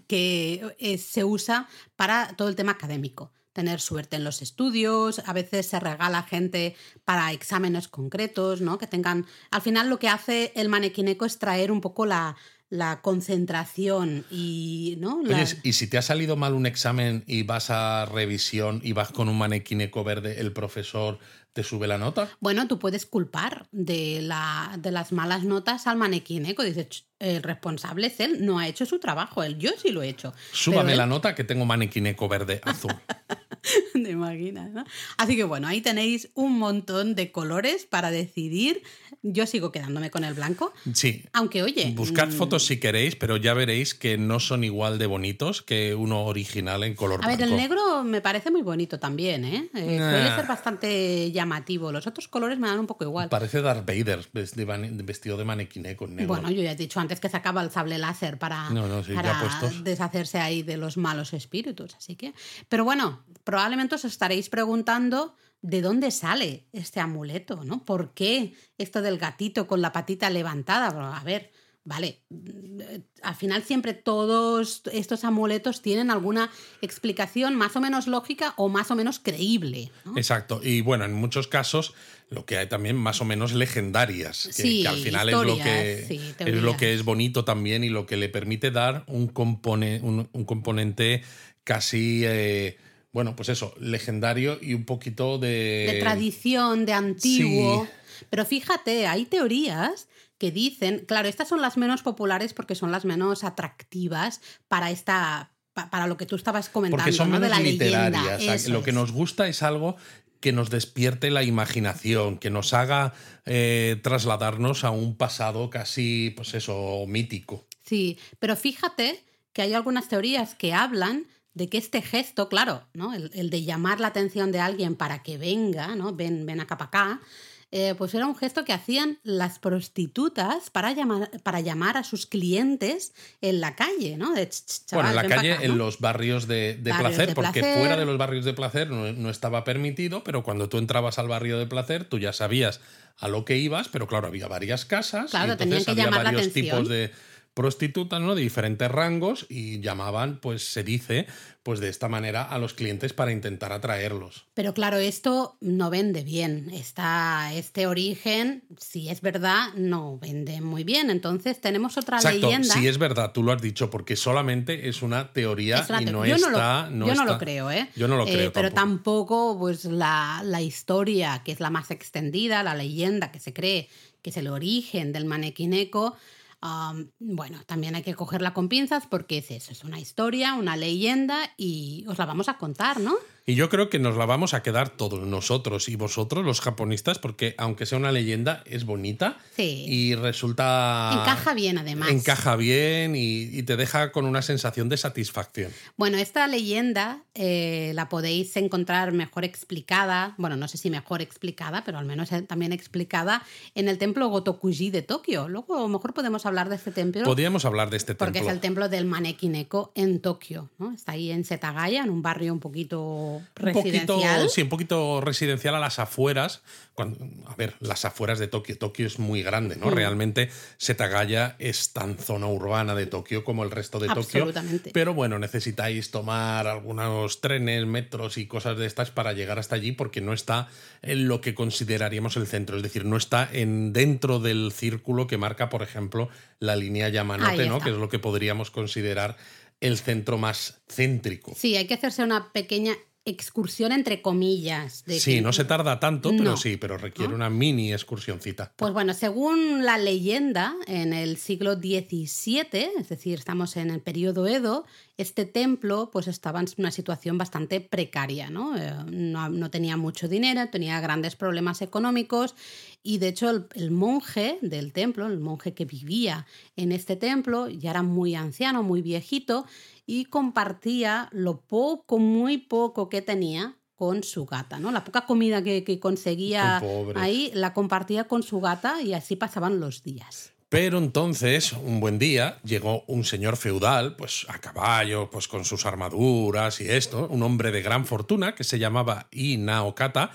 [0.07, 3.31] que eh, se usa para todo el tema académico.
[3.53, 8.77] Tener suerte en los estudios, a veces se regala gente para exámenes concretos, ¿no?
[8.77, 9.25] Que tengan.
[9.49, 12.35] Al final, lo que hace el manequineco es traer un poco la,
[12.69, 14.97] la concentración y.
[14.99, 15.23] ¿no?
[15.23, 18.91] La- Oye, y si te ha salido mal un examen y vas a revisión y
[18.93, 21.17] vas con un manequineco verde, el profesor
[21.57, 22.29] te sube la nota.
[22.39, 26.61] Bueno, tú puedes culpar de, la, de las malas notas al manequineco.
[26.61, 30.03] Dices, "Ch, el responsable es él, no ha hecho su trabajo, él, yo sí lo
[30.03, 30.33] he hecho.
[30.51, 32.93] Súbame la nota que tengo manequineco verde azul.
[33.93, 34.69] ¿Te imaginas?
[34.69, 34.85] no?
[35.17, 38.83] Así que bueno, ahí tenéis un montón de colores para decidir.
[39.23, 40.73] Yo sigo quedándome con el blanco.
[40.93, 41.23] Sí.
[41.33, 41.91] Aunque, oye.
[41.95, 45.95] Buscad mm, fotos si queréis, pero ya veréis que no son igual de bonitos que
[45.95, 49.69] uno original en color A ver, el negro me parece muy bonito también, ¿eh?
[49.73, 50.11] Eh, Nah.
[50.11, 51.91] Suele ser bastante llamativo.
[51.91, 53.29] Los otros colores me dan un poco igual.
[53.29, 56.27] Parece Darth Vader vestido de manequineco en negro.
[56.35, 59.13] Bueno, yo ya he dicho antes que sacaba el sable láser para, No, no, sí,
[59.13, 61.95] ya para deshacerse ahí de los malos espíritus.
[61.95, 62.33] Así que.
[62.69, 67.83] Pero bueno, probablemente os estaréis preguntando de dónde sale este amuleto, ¿no?
[67.83, 71.17] ¿Por qué esto del gatito con la patita levantada?
[71.17, 71.51] A ver.
[71.89, 72.81] Vale, mm,
[73.21, 78.91] al final siempre todos estos amuletos tienen alguna explicación más o menos lógica o más
[78.91, 79.89] o menos creíble.
[80.03, 80.17] ¿no?
[80.17, 80.59] Exacto.
[80.61, 81.93] Y bueno, en muchos casos
[82.29, 85.57] lo que hay también más o menos legendarias, que, Sí, que al final es lo
[85.57, 89.33] que sí, es lo que es bonito también y lo que le permite dar un,
[89.33, 91.23] compone- un, un componente
[91.63, 92.77] casi eh,
[93.17, 97.85] bueno, pues eso, legendario y un poquito de, de tradición, de antiguo.
[97.85, 97.91] sí.
[98.29, 103.05] Pero fíjate, hay teorías que dicen, claro, estas son las menos populares porque son las
[103.05, 107.39] menos atractivas para esta pa- para lo que tú estabas comentando, porque son ¿no?
[107.39, 107.85] de la leyenda.
[108.11, 108.59] literarias.
[108.59, 109.95] O sea, lo que nos gusta es algo
[110.39, 113.13] que nos despierte la imaginación, que nos haga
[113.47, 117.65] eh, trasladarnos a un pasado casi, pues eso, mítico.
[117.83, 121.25] Sí, pero fíjate que hay algunas teorías que hablan
[121.57, 123.13] de que este gesto, claro, ¿no?
[123.13, 126.13] el, el de llamar la atención de alguien para que venga, ¿no?
[126.13, 127.21] ven, ven acá para acá,
[127.69, 132.25] eh, pues era un gesto que hacían las prostitutas para llamar, para llamar a sus
[132.25, 134.33] clientes en la calle, ¿no?
[134.33, 137.27] De, "Ch, ch, bueno, en la calle, acá", en los barrios de, de Barrios placer,
[137.27, 137.77] de porque placer.
[137.77, 141.27] fuera de los barrios de placer no, no estaba permitido, pero cuando tú entrabas al
[141.27, 142.79] barrio de placer, tú ya sabías
[143.17, 146.05] a lo que ibas, pero claro, había varias casas Claro, y tenían entonces que había
[146.05, 146.53] llamar la varios atención.
[146.53, 147.11] tipos de
[147.57, 148.35] prostitutas, ¿no?
[148.35, 151.25] De diferentes rangos y llamaban, pues se dice,
[151.63, 154.45] pues de esta manera a los clientes para intentar atraerlos.
[154.53, 156.69] Pero claro, esto no vende bien.
[156.71, 161.09] Está este origen, si es verdad, no vende muy bien.
[161.09, 162.75] Entonces tenemos otra Exacto, leyenda.
[162.75, 166.05] sí es verdad, tú lo has dicho, porque solamente es una teoría Es una y
[166.05, 166.89] no yo no está.
[166.91, 167.89] lo, yo no lo creo, ¿eh?
[167.95, 168.53] Yo no lo Eh, creo.
[168.53, 169.55] Pero tampoco.
[169.55, 173.89] tampoco, pues, la, la historia, que es la más extendida, la leyenda que se cree
[174.21, 176.15] que es el origen del manequineco.
[176.61, 180.75] Am, bueno, también hay que cogerla con pinzas porque es eso, es una historia, una
[180.75, 183.15] leyenda y os la vamos a contar, ¿no?
[183.49, 187.17] Y yo creo que nos la vamos a quedar todos nosotros y vosotros, los japonistas,
[187.17, 189.85] porque aunque sea una leyenda, es bonita Sí.
[189.87, 191.11] y resulta.
[191.13, 192.09] Encaja bien, además.
[192.09, 195.71] Encaja bien y, y te deja con una sensación de satisfacción.
[195.95, 201.85] Bueno, esta leyenda eh, la podéis encontrar mejor explicada, bueno, no sé si mejor explicada,
[201.85, 203.43] pero al menos eh, también explicada
[203.75, 205.47] en el templo Gotokuji de Tokio.
[205.47, 208.49] Luego a lo mejor podemos hablar de este templo Podríamos hablar de este porque templo.
[208.49, 210.69] es el templo del Manekineko en Tokio.
[210.79, 210.91] ¿no?
[210.91, 214.07] Está ahí en Setagaya, en un barrio un poquito un residencial.
[214.07, 216.61] poquito, sí, un poquito residencial a las afueras.
[216.93, 218.77] Cuando, a ver, las afueras de Tokio.
[218.77, 219.87] Tokio es muy grande, ¿no?
[219.87, 219.93] Mm.
[219.93, 224.43] Realmente Setagaya es tan zona urbana de Tokio como el resto de Tokio.
[224.43, 224.91] Absolutamente.
[224.93, 229.91] Pero bueno, necesitáis tomar algunos trenes, metros y cosas de estas para llegar hasta allí
[229.91, 230.67] porque no está
[231.01, 232.77] en lo que consideraríamos el centro.
[232.77, 237.67] Es decir, no está en, dentro del círculo que marca, por ejemplo, la línea Yamanote,
[237.67, 237.79] ¿no?
[237.79, 239.37] Que es lo que podríamos considerar
[239.79, 241.53] el centro más céntrico.
[241.55, 242.95] Sí, hay que hacerse una pequeña
[243.29, 245.03] excursión entre comillas.
[245.05, 246.57] de Sí, que- no se tarda tanto, pero No.
[246.57, 247.35] sí, pero requiere ¿No?
[247.35, 248.71] una mini excursioncita.
[248.75, 254.47] Pues bueno, según la leyenda, en el siglo XVII, es decir, estamos en el periodo
[254.47, 254.85] Edo,
[255.17, 258.77] este templo pues estaba en una situación bastante precaria, ¿no?
[258.77, 262.55] Eh, no, tenía mucho dinero, tenía grandes problemas económicos
[263.03, 267.67] y de hecho el, el, monje del templo, el monje que vivía en este templo,
[267.69, 269.65] ya era muy anciano, muy viejito
[270.07, 274.91] y compartía lo poco, muy poco que tenía con su gata, ¿no?
[274.91, 276.81] La poca comida que, conseguía
[277.15, 280.53] ahí la compartía con su gata y así pasaban los días.
[280.69, 285.85] Pero entonces, un buen día, llegó un señor feudal, pues a caballo, pues con sus
[285.85, 290.31] armaduras y esto, un hombre de gran fortuna que se llamaba Inaokata,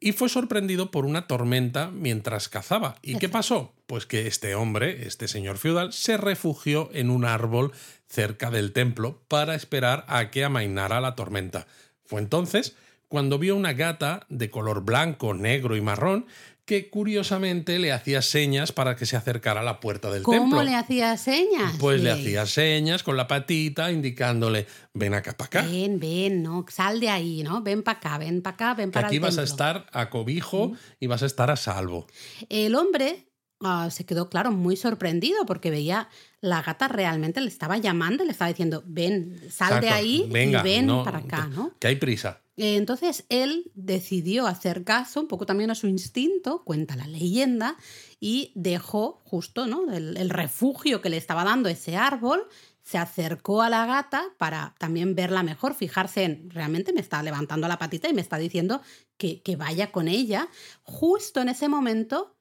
[0.00, 2.96] y fue sorprendido por una tormenta mientras cazaba.
[3.02, 3.74] ¿Y qué pasó?
[3.86, 7.72] Pues que este hombre, este señor feudal, se refugió en un árbol
[8.08, 11.66] cerca del templo para esperar a que amainara la tormenta.
[12.04, 12.74] Fue entonces
[13.08, 16.26] cuando vio una gata de color blanco, negro y marrón
[16.70, 20.38] que curiosamente le hacía señas para que se acercara a la puerta del templo.
[20.38, 21.74] ¿Cómo le hacía señas?
[21.80, 25.62] Pues le hacía señas con la patita indicándole, ven acá para acá.
[25.62, 27.60] Ven, ven, no, sal de ahí, ¿no?
[27.60, 31.08] Ven para acá, ven para acá, ven para Aquí vas a estar a cobijo y
[31.08, 32.06] vas a estar a salvo.
[32.48, 33.29] El hombre
[33.62, 36.08] Ah, se quedó, claro, muy sorprendido porque veía
[36.40, 40.88] la gata realmente le estaba llamando, le estaba diciendo, ven, sal de ahí y ven
[41.04, 41.72] para acá, ¿no?
[41.78, 42.40] Que hay prisa.
[42.56, 47.76] Entonces él decidió hacer caso un poco también a su instinto, cuenta la leyenda,
[48.18, 49.90] y dejó justo ¿no?
[49.92, 52.46] el, refugio que le estaba dando ese árbol,
[52.82, 57.68] se acercó a la gata para también verla mejor, fijarse en, realmente me está levantando
[57.68, 58.80] la patita y me está diciendo
[59.16, 60.48] que, que vaya con ella.
[60.82, 62.36] Justo en ese momento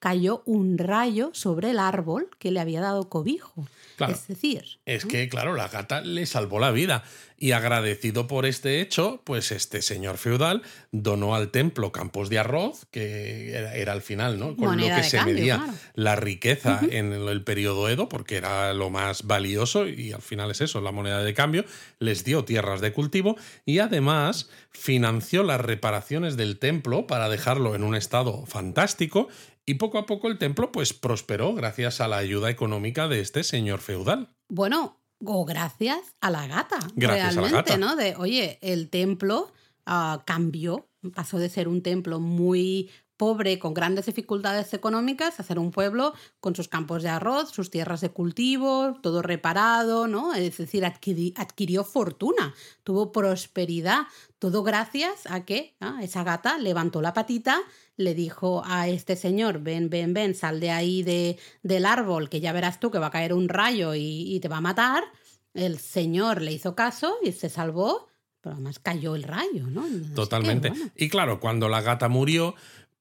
[0.00, 3.68] cayó un rayo sobre el árbol que le había dado cobijo.
[4.08, 4.64] es decir.
[4.86, 7.04] Es que, claro, la gata le salvó la vida.
[7.42, 12.86] Y agradecido por este hecho, pues este señor feudal donó al templo campos de arroz,
[12.90, 14.56] que era, al final, ¿no?
[14.56, 19.22] Con lo que se medía la riqueza en el periodo Edo, porque era lo más
[19.22, 21.64] valioso, y al final es eso, la moneda de cambio.
[21.98, 27.84] Les dio tierras de cultivo y además financió las reparaciones del templo para dejarlo en
[27.84, 29.28] un estado fantástico
[29.70, 33.44] y poco a poco el templo pues prosperó gracias a la ayuda económica de este
[33.44, 34.34] señor feudal.
[34.48, 36.78] Bueno, o gracias a la gata.
[36.96, 37.76] Gracias realmente, a la gata.
[37.78, 37.94] ¿no?
[37.94, 39.52] De, oye, el templo
[39.86, 45.58] ah, cambió, pasó de ser un templo muy pobre, con grandes dificultades económicas, a ser
[45.58, 50.32] un pueblo con sus campos de arroz, sus tierras de cultivo, todo reparado, ¿no?
[50.32, 54.06] Es decir, adquirió fortuna, tuvo prosperidad,
[54.38, 57.60] todo gracias a que ah, esa gata levantó la patita,
[57.98, 62.40] le dijo a este señor, ven, ven, ven, sal de ahí de, del árbol, que
[62.40, 65.04] ya verás tú que va a caer un rayo y, te va a matar.
[65.52, 68.08] El señor le hizo caso y se salvó,
[68.40, 69.84] pero además cayó el rayo, ¿no?
[70.14, 70.72] Totalmente.
[70.96, 72.54] Y claro, cuando la gata murió,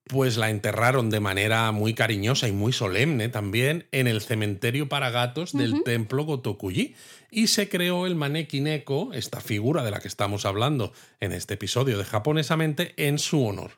[0.10, 5.12] pues la enterraron de manera muy cariñosa y muy solemne también en el cementerio para
[5.12, 6.95] gatos del templo Gotokuji.
[7.30, 12.00] Y se creó el Neko, esta figura de la que estamos hablando en este episodio
[12.00, 13.74] de Japonesamente, en su honor.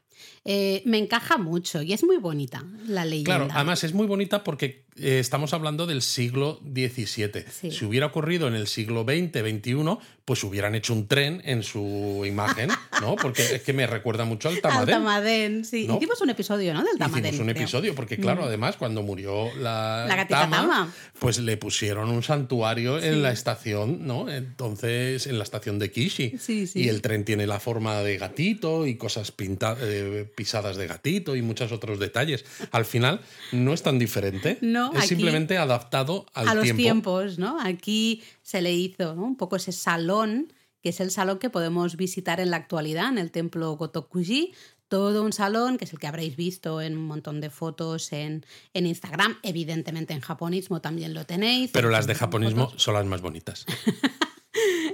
[0.46, 3.36] Eh, me encaja mucho y es muy bonita la leyenda.
[3.36, 7.72] Claro, además es muy bonita porque eh, estamos hablando del siglo XVII.
[7.72, 12.24] Si hubiera ocurrido en el siglo XX, XXI, pues hubieran hecho un tren en su
[12.28, 12.70] imagen,
[13.02, 13.16] ¿no?
[13.16, 14.82] Porque es que me recuerda mucho al Tamadén.
[14.96, 15.88] Al Tamadén, sí.
[15.90, 16.84] Hicimos un episodio, ¿no?
[16.84, 17.26] Del Tamadén.
[17.26, 18.46] Hicimos un episodio, porque claro, mm.
[18.46, 24.06] además, cuando murió la, la gatita tama, pues le pusieron un santuario en la estación,
[24.06, 24.30] ¿no?
[24.30, 26.38] Entonces, en la estación de Kishi.
[26.38, 26.82] Sí, sí.
[26.82, 31.36] Y el tren tiene la forma de gatito y cosas pintadas, eh, pisadas de gatito
[31.36, 32.46] y muchos otros detalles.
[32.72, 34.58] Al final, no es tan diferente.
[34.62, 37.60] No es simplemente adaptado al a los tiempos, ¿no?
[37.62, 42.39] Aquí se le hizo un poco ese salón, que es el salón que podemos visitar
[42.39, 44.54] en la actualidad en el templo Gotokuji,
[44.88, 48.46] todo un salón, que es el que habréis visto en un montón de fotos en,
[48.74, 49.38] en Instagram.
[49.41, 51.72] Evidentemente en japonismo también lo tenéis.
[51.72, 53.65] Pero las de japonismo son las más bonitas.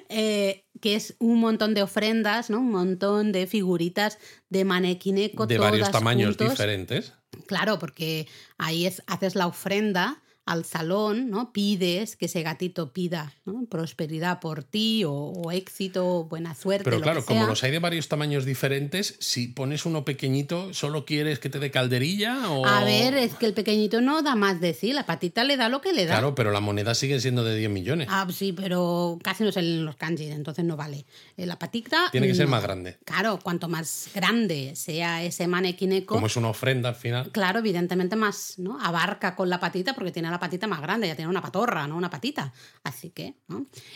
[0.10, 2.60] Eh, que es un montón de ofrendas, ¿no?
[2.60, 4.20] Un montón de figuritas
[4.50, 5.48] de manequineco.
[5.48, 7.14] De varios tamaños diferentes.
[7.48, 11.52] Claro, porque ahí es, haces la ofrenda al salón, ¿no?
[11.52, 13.34] Pides que ese gatito pida
[13.70, 16.86] prosperidad por ti o, éxito, buena suerte.
[16.86, 21.40] Pero claro, como los hay de varios tamaños diferentes, si pones uno pequeñito, ¿solo quieres
[21.40, 22.50] que te dé calderilla?
[22.50, 22.66] O...
[22.66, 25.68] A ver, es que el pequeñito no da más de sí, la patita le da
[25.68, 26.14] lo que le da.
[26.14, 28.08] Claro, pero la moneda sigue siendo de 10 millones.
[28.10, 31.06] Ah, sí, pero casi no salen los kanji, entonces no vale.
[31.36, 32.10] Eh, la patita.
[32.12, 32.98] Tiene que ser más grande.
[33.04, 36.16] Claro, cuanto más grande sea ese manequineco.
[36.16, 37.32] Como es una ofrenda al final.
[37.32, 38.80] Claro, evidentemente más, ¿no?
[38.82, 41.98] Abarca con la patita porque tiene la patita más grande, ya tiene una patorra, ¿no?
[41.98, 42.54] Una patita.
[42.84, 43.36] Así que,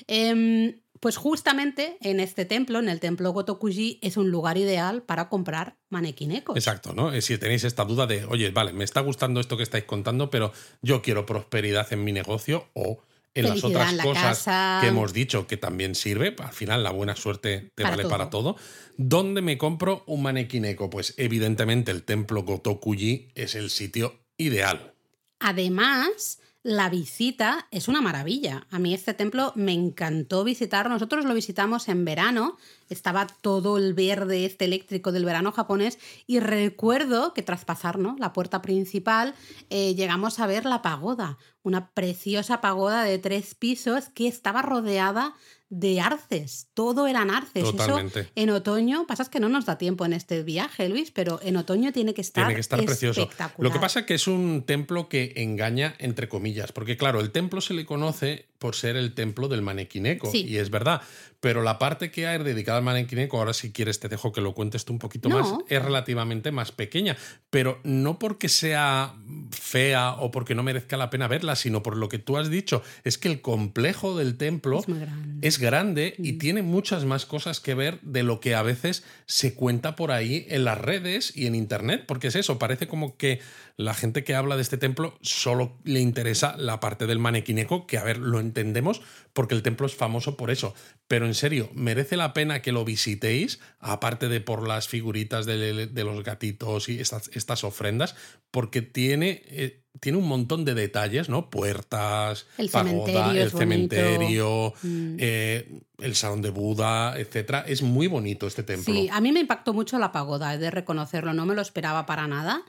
[0.08, 5.30] em, pues justamente en este templo, en el templo Gotokuji, es un lugar ideal para
[5.30, 6.56] comprar manequinecos.
[6.56, 7.20] Exacto, ¿no?
[7.22, 10.54] Si tenéis esta duda de, oye, vale, me está gustando esto que estáis contando, pero
[10.82, 13.00] yo quiero prosperidad en mi negocio o
[13.34, 14.80] en las otras en la cosas casa.
[14.82, 18.12] que hemos dicho que también sirve, al final la buena suerte te Para vale todo.
[18.12, 18.56] para todo.
[18.98, 20.90] ¿Dónde me compro un manequineco?
[20.90, 24.94] Pues evidentemente el templo Gotokuji es el sitio ideal.
[25.42, 28.68] Además, la visita es una maravilla.
[28.70, 30.88] A mí este templo me encantó visitar.
[30.88, 32.58] Nosotros lo visitamos en verano.
[32.88, 38.16] Estaba todo el verde este eléctrico del verano japonés y recuerdo que tras pasar ¿no?
[38.20, 39.34] la puerta principal
[39.72, 45.34] eh, llegamos a ver la pagoda, una preciosa pagoda de tres pisos que estaba rodeada
[45.72, 46.68] de arces.
[46.74, 47.64] Todo eran arces.
[47.64, 48.20] Totalmente.
[48.20, 51.40] Eso en otoño, pasa es que no nos da tiempo en este viaje, Luis, pero
[51.42, 53.22] en otoño tiene que estar, Tiene que estar precioso.
[53.22, 53.70] espectacular.
[53.70, 57.32] Lo que pasa es que es un templo que engaña entre comillas, porque claro, el
[57.32, 60.46] templo se le conoce por ser el templo del manequineco, Sí.
[60.48, 61.02] y es verdad,
[61.40, 64.54] pero la parte que hay dedicada al manequineco, ahora si quieres te dejo que lo
[64.54, 65.40] cuentes tú un poquito No.
[65.40, 67.18] más, es relativamente más pequeña,
[67.50, 69.16] pero no porque sea
[69.50, 72.84] fea o porque no merezca la pena verla, sino por lo que tú has dicho,
[73.04, 75.48] es que el complejo del templo Es grande.
[75.48, 76.26] es grande Mm.
[76.26, 80.12] y tiene muchas más cosas que ver de lo que a veces se cuenta por
[80.12, 83.40] ahí en las redes y en internet, porque es eso, parece como que
[83.78, 87.98] la gente que habla de este templo solo le interesa la parte del manequineco, que
[87.98, 89.02] a ver, lo entendemos
[89.34, 90.74] porque el templo es famoso por eso,
[91.08, 95.88] pero en serio, merece la pena que lo visitéis, aparte de por las figuritas de,
[95.88, 98.16] de los gatitos y estas, estas ofrendas,
[98.52, 99.42] porque tiene...
[99.48, 101.50] eh, tiene un montón de detalles, ¿no?
[101.50, 105.16] Puertas, El pagoda, cementerio el cementerio, Mm.
[105.20, 107.66] eh, el salón de Buda, etcétera.
[107.68, 108.94] Es muy bonito este templo.
[108.94, 112.06] Sí, a mí me impactó mucho la pagoda, he de reconocerlo, no me lo esperaba
[112.06, 112.64] para nada.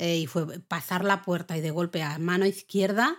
[0.00, 3.16] eh, y fue pasar la puerta y de golpe a mano izquierda,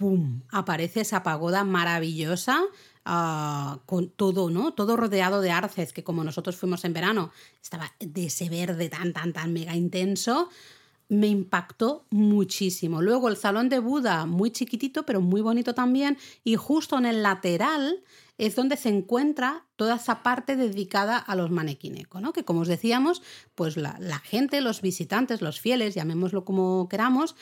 [0.00, 0.42] ¡pum!
[0.50, 2.62] Aparece esa pagoda maravillosa.
[3.04, 4.72] ah, con todo, ¿no?
[4.74, 7.32] Todo rodeado de arces, que como nosotros fuimos en verano,
[7.62, 10.48] estaba de ese verde tan, tan, tan mega intenso.
[11.08, 13.02] Me impactó muchísimo.
[13.02, 16.16] Luego el salón de Buda, muy chiquitito, pero muy bonito también.
[16.44, 18.02] Y justo en el lateral
[18.38, 22.32] es donde se encuentra toda esa parte dedicada a los manequineco, ¿no?
[22.32, 23.22] Que como os decíamos,
[23.54, 27.34] pues la, la gente, los visitantes, los fieles, llamémoslo como queramos,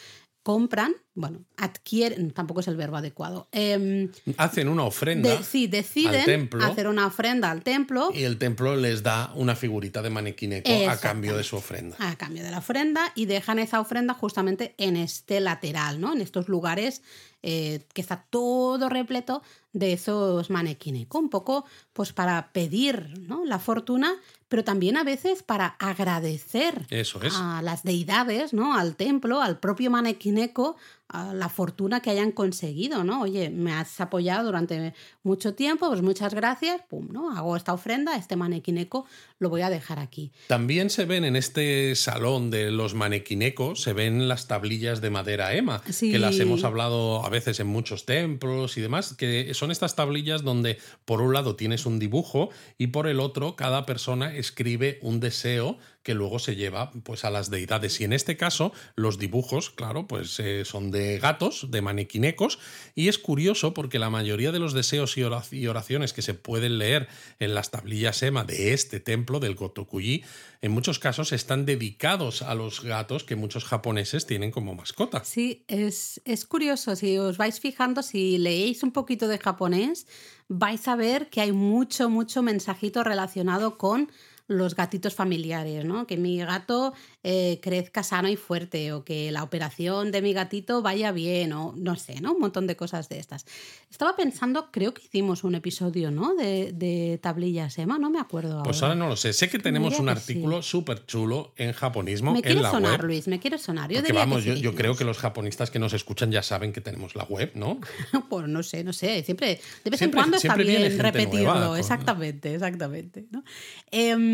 [0.52, 3.48] compran, bueno, adquieren, tampoco es el verbo adecuado.
[3.52, 8.22] em, Hacen una ofrenda de- sí, deciden al templo hacer una ofrenda al templo y
[8.22, 11.96] el templo les da una figurita de manequineco a cambio de su ofrenda.
[11.98, 16.14] a cambio de la ofrenda y dejan esa ofrenda justamente en este lateral, ¿no?
[16.14, 17.02] En estos lugares
[17.42, 23.44] eh, que está todo repleto de esos manequineco, un poco pues para pedir ¿no?
[23.44, 24.12] la fortuna,
[24.48, 27.34] pero también a veces para agradecer Eso es.
[27.36, 28.74] a las deidades, ¿no?
[28.76, 30.76] Al templo, al propio manequineco,
[31.08, 33.22] a la fortuna que hayan conseguido, ¿no?
[33.22, 34.92] Oye, me has apoyado durante
[35.22, 37.30] mucho tiempo, pues muchas gracias, pum, ¿no?
[37.36, 39.06] Hago esta ofrenda, este manequineco
[39.38, 40.32] lo voy a dejar aquí.
[40.48, 45.54] También se ven en este salón de los manequinecos, se ven las tablillas de madera
[45.54, 46.10] Ema, Sí.
[46.12, 50.42] que las hemos hablado a veces en muchos templos y demás, que son estas tablillas
[50.42, 55.20] donde por un lado tienes un dibujo y por el otro cada persona escribe un
[55.20, 58.00] deseo que luego se lleva pues a las deidades.
[58.00, 62.58] Y en este caso los dibujos claro pues eh, son de gatos de manequinecos
[62.94, 66.34] y es curioso porque la mayoría de los deseos y ora- y oraciones que se
[66.34, 67.08] pueden leer
[67.40, 70.24] en las tablillas Ema de este templo del Gotokuji
[70.62, 75.22] en muchos casos están dedicados a los gatos que muchos japoneses tienen como mascota.
[75.24, 80.06] Sí, es, es curioso, si os vais fijando, si leéis un poquito de japonés,
[80.48, 84.10] vais a ver que hay mucho, mucho mensajito relacionado con
[84.48, 86.06] los gatitos familiares, ¿no?
[86.06, 90.82] Que mi gato eh, crezca sano y fuerte, o que la operación de mi gatito
[90.82, 92.32] vaya bien, o no sé, ¿no?
[92.32, 93.44] Un montón de cosas de estas.
[93.90, 96.34] Estaba pensando, creo que hicimos un episodio, ¿no?
[96.34, 98.94] De, de tablillas, Emma, no me acuerdo pues ahora.
[98.94, 102.38] ahora no lo sé sé que tenemos un que artículo súper chulo en japonismo me
[102.38, 103.90] en quiere la sonar, web Luis, me quiere sonar.
[103.92, 106.72] Yo vamos, que yo, sí yo creo que los japonistas que nos escuchan ya saben
[106.72, 107.78] que tenemos la web, ¿no?
[108.30, 109.22] Pues no sé, no sé.
[109.24, 111.52] Siempre, de vez Siempre- en cuando está bien repetirlo.
[111.52, 113.26] nueva, con- exactamente, exactamente.
[113.30, 113.44] ¿no?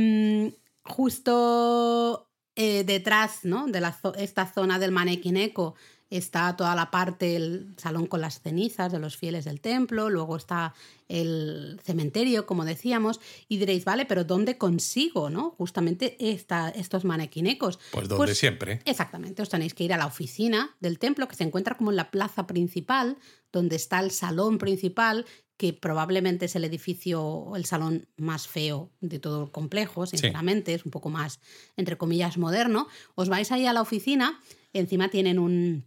[0.05, 3.67] Em, justo eh, detrás ¿no?
[3.67, 5.75] de la esta zona del manequineco
[6.17, 10.37] está toda la parte, el salón con las cenizas de los fieles del templo, luego
[10.37, 10.73] está
[11.09, 15.51] el cementerio, como decíamos, y diréis, vale, pero ¿dónde consigo ¿no?
[15.59, 17.81] justamente esta, estos manequinecos?
[17.91, 18.81] Pues donde siempre.
[18.85, 21.97] Exactamente, os tenéis que ir a la oficina del templo que se encuentra como en
[21.97, 23.19] la plaza principal,
[23.51, 29.19] donde está el salón principal, que probablemente es el edificio el salón más feo de
[29.19, 31.41] todo el complejo, sinceramente, es un poco más,
[31.77, 32.87] entre comillas, moderno.
[33.17, 34.41] Os vais ahí a la oficina,
[34.73, 35.85] encima tienen un,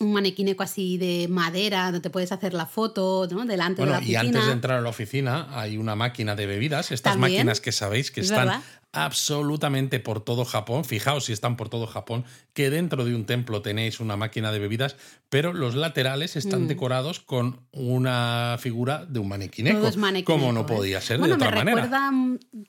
[0.00, 3.44] un manequineco así de madera donde te puedes hacer la foto ¿no?
[3.46, 4.20] delante de la y oficina.
[4.20, 7.32] antes de entrar a la oficina hay una máquina de bebidas, estas También.
[7.38, 8.62] máquinas que sabéis que Es están verdad.
[8.92, 10.84] absolutamente por todo Japón.
[10.84, 14.58] Fijaos si están por todo Japón, que dentro de un templo tenéis una máquina de
[14.58, 14.96] bebidas,
[15.30, 16.68] pero los laterales están Mm.
[16.68, 19.90] decorados con una figura de un manequineco,
[20.24, 20.64] como no ¿eh?
[20.64, 21.82] podía ser bueno, de otra me manera.
[21.82, 22.10] recuerda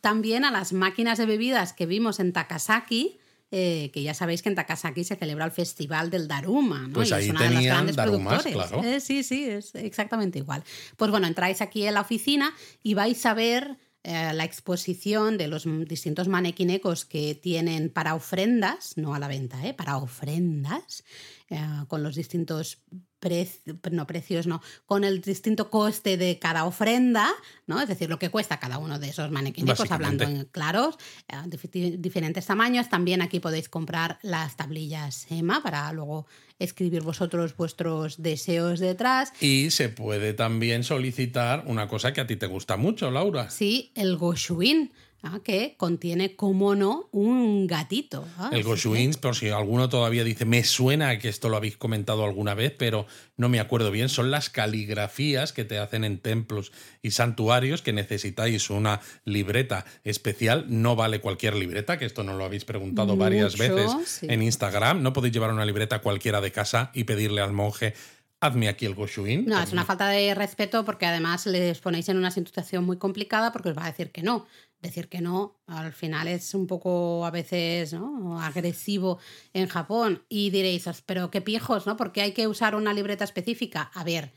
[0.01, 3.19] también a las máquinas de bebidas que vimos en Takasaki.
[3.51, 6.93] Eh, que ya sabéis que en Takasaki se celebra el festival del Daruma, ¿no?
[6.93, 8.69] Pues y ahí es una de las grandes darumas, productores.
[8.69, 8.87] claro.
[8.87, 10.63] Eh, sí, sí, es exactamente igual.
[10.97, 15.49] Pues bueno, entráis aquí en la oficina y vais a ver eh, la exposición de
[15.49, 19.73] los distintos manequinecos que tienen para ofrendas, no a la venta, ¿eh?
[19.73, 21.03] para ofrendas,
[21.49, 22.81] eh, con los distintos
[23.19, 27.27] precios, no precios, no, con el distinto coste de cada ofrenda,
[27.65, 27.81] ¿no?
[27.81, 31.97] Es decir, lo que cuesta cada uno de esos manequinecos, hablando en claros, eh, difi-
[31.97, 32.89] diferentes tamaños.
[32.89, 36.27] También aquí podéis comprar las tablillas EMA para luego
[36.59, 39.33] escribir vosotros vuestros deseos detrás.
[39.41, 43.49] Y se puede también solicitar una cosa que a ti te gusta mucho, Laura.
[43.49, 44.91] Sí, el Goshuin,
[45.23, 48.27] ah, que contiene, como no, un gatito.
[48.37, 51.77] ah, El así Goshuin, por si alguno todavía dice, me suena que esto lo habéis
[51.77, 53.05] comentado alguna vez, pero
[53.35, 57.93] no me acuerdo bien, son las caligrafías que te hacen en templos y santuarios que
[57.93, 60.65] necesitáis una libreta especial.
[60.67, 64.27] No vale cualquier libreta, que esto nos lo habéis preguntado varias veces sí.
[64.29, 65.01] en Instagram.
[65.03, 67.93] No podéis llevar una libreta cualquiera de casa y pedirle al monje,
[68.39, 69.45] hazme aquí el Goshuin.
[69.45, 73.51] No, es una falta de respeto porque además les ponéis en una situación muy complicada
[73.51, 74.45] porque os va a decir que no.
[74.81, 78.39] Decir que no al final es un poco a veces ¿no?
[78.39, 79.17] agresivo
[79.53, 81.97] en Japón y diréis, "Os, pero qué pijos, ¿no?
[81.97, 83.89] Porque hay que usar una libreta específica.
[83.95, 84.33] A ver,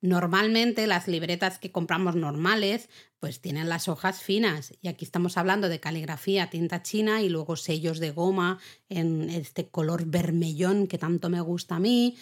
[0.00, 2.88] normalmente las libretas que compramos normales
[3.20, 7.56] pues tienen las hojas finas y aquí estamos hablando de caligrafía, tinta china y luego
[7.56, 12.16] sellos de goma en este color vermellón que tanto me gusta a mí.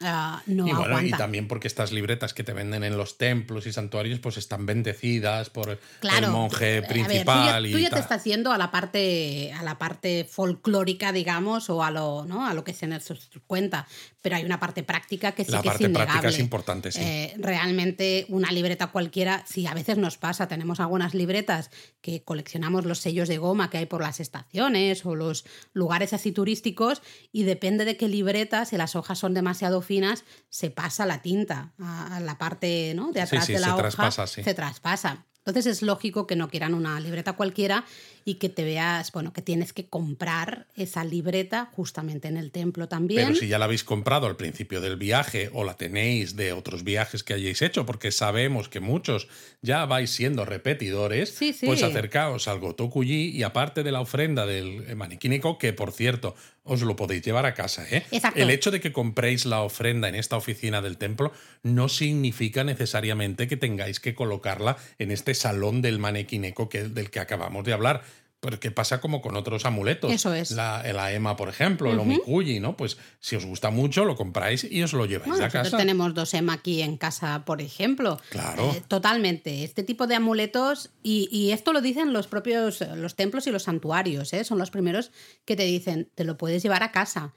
[0.00, 3.66] Ah, no Y bueno, y también porque estas libretas que te venden en los templos
[3.66, 7.78] y santuarios, pues están bendecidas por Claro, el monje a ver, tú ya- principal tú
[7.78, 11.90] ya, y te estás yendo a la parte a la parte folclórica, digamos, o a
[11.90, 12.46] lo, ¿no?
[12.46, 13.08] a lo que se nos
[13.48, 13.88] cuenta,
[14.22, 16.28] pero hay una parte práctica que sí La que parte es práctica innegable.
[16.36, 17.00] es importante, sí.
[17.02, 21.70] Eh, realmente una libreta cualquiera, sí, a veces nos pasa, tenemos algunas libretas
[22.02, 26.30] que coleccionamos los sellos de goma que hay por las estaciones o los lugares así
[26.30, 31.20] turísticos y depende de qué libreta, si las hojas son demasiado finas, se pasa la
[31.22, 33.08] tinta a, a la parte ¿no?
[33.10, 34.44] de Sí, atrás sí, de la se hoja, traspasa, sí.
[34.44, 35.24] se traspasa.
[35.38, 37.84] Entonces es lógico que no quieran una libreta cualquiera
[38.28, 42.86] y que te veas, bueno, que tienes que comprar esa libreta justamente en el templo
[42.86, 43.28] también.
[43.28, 46.84] Pero si ya la habéis comprado al principio del viaje o la tenéis de otros
[46.84, 49.28] viajes que hayáis hecho, porque sabemos que muchos
[49.62, 51.64] ya vais siendo repetidores, Sí, sí.
[51.64, 56.34] pues acercaos al Gotokuji y aparte de la ofrenda del maniquínico, que por cierto
[56.68, 57.86] os lo podéis llevar a casa.
[57.90, 58.04] ¿eh?
[58.10, 58.38] Exacto.
[58.40, 63.48] El hecho de que compréis la ofrenda en esta oficina del templo no significa necesariamente
[63.48, 68.02] que tengáis que colocarla en este salón del manequineco que, del que acabamos de hablar.
[68.40, 70.12] Porque pasa como con otros amuletos.
[70.12, 70.52] Eso es.
[70.52, 72.76] La, la EMA, por ejemplo, el Omikuji, ¿no?
[72.76, 75.76] Pues si os gusta mucho, lo compráis y os lo lleváis Bueno, a casa.
[75.76, 78.20] tenemos dos EMA aquí en casa, por ejemplo.
[78.30, 78.72] Claro.
[78.76, 79.64] Eh, totalmente.
[79.64, 83.64] Este tipo de amuletos, y, y esto lo dicen los propios los templos y los
[83.64, 84.44] santuarios, ¿eh?
[84.44, 85.10] son los primeros
[85.44, 87.34] que te dicen, te lo puedes llevar a casa.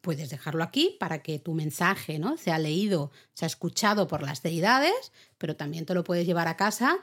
[0.00, 2.36] Puedes dejarlo aquí para que tu mensaje ¿no?
[2.36, 6.96] sea leído, sea escuchado por las deidades, pero también te lo puedes llevar a casa,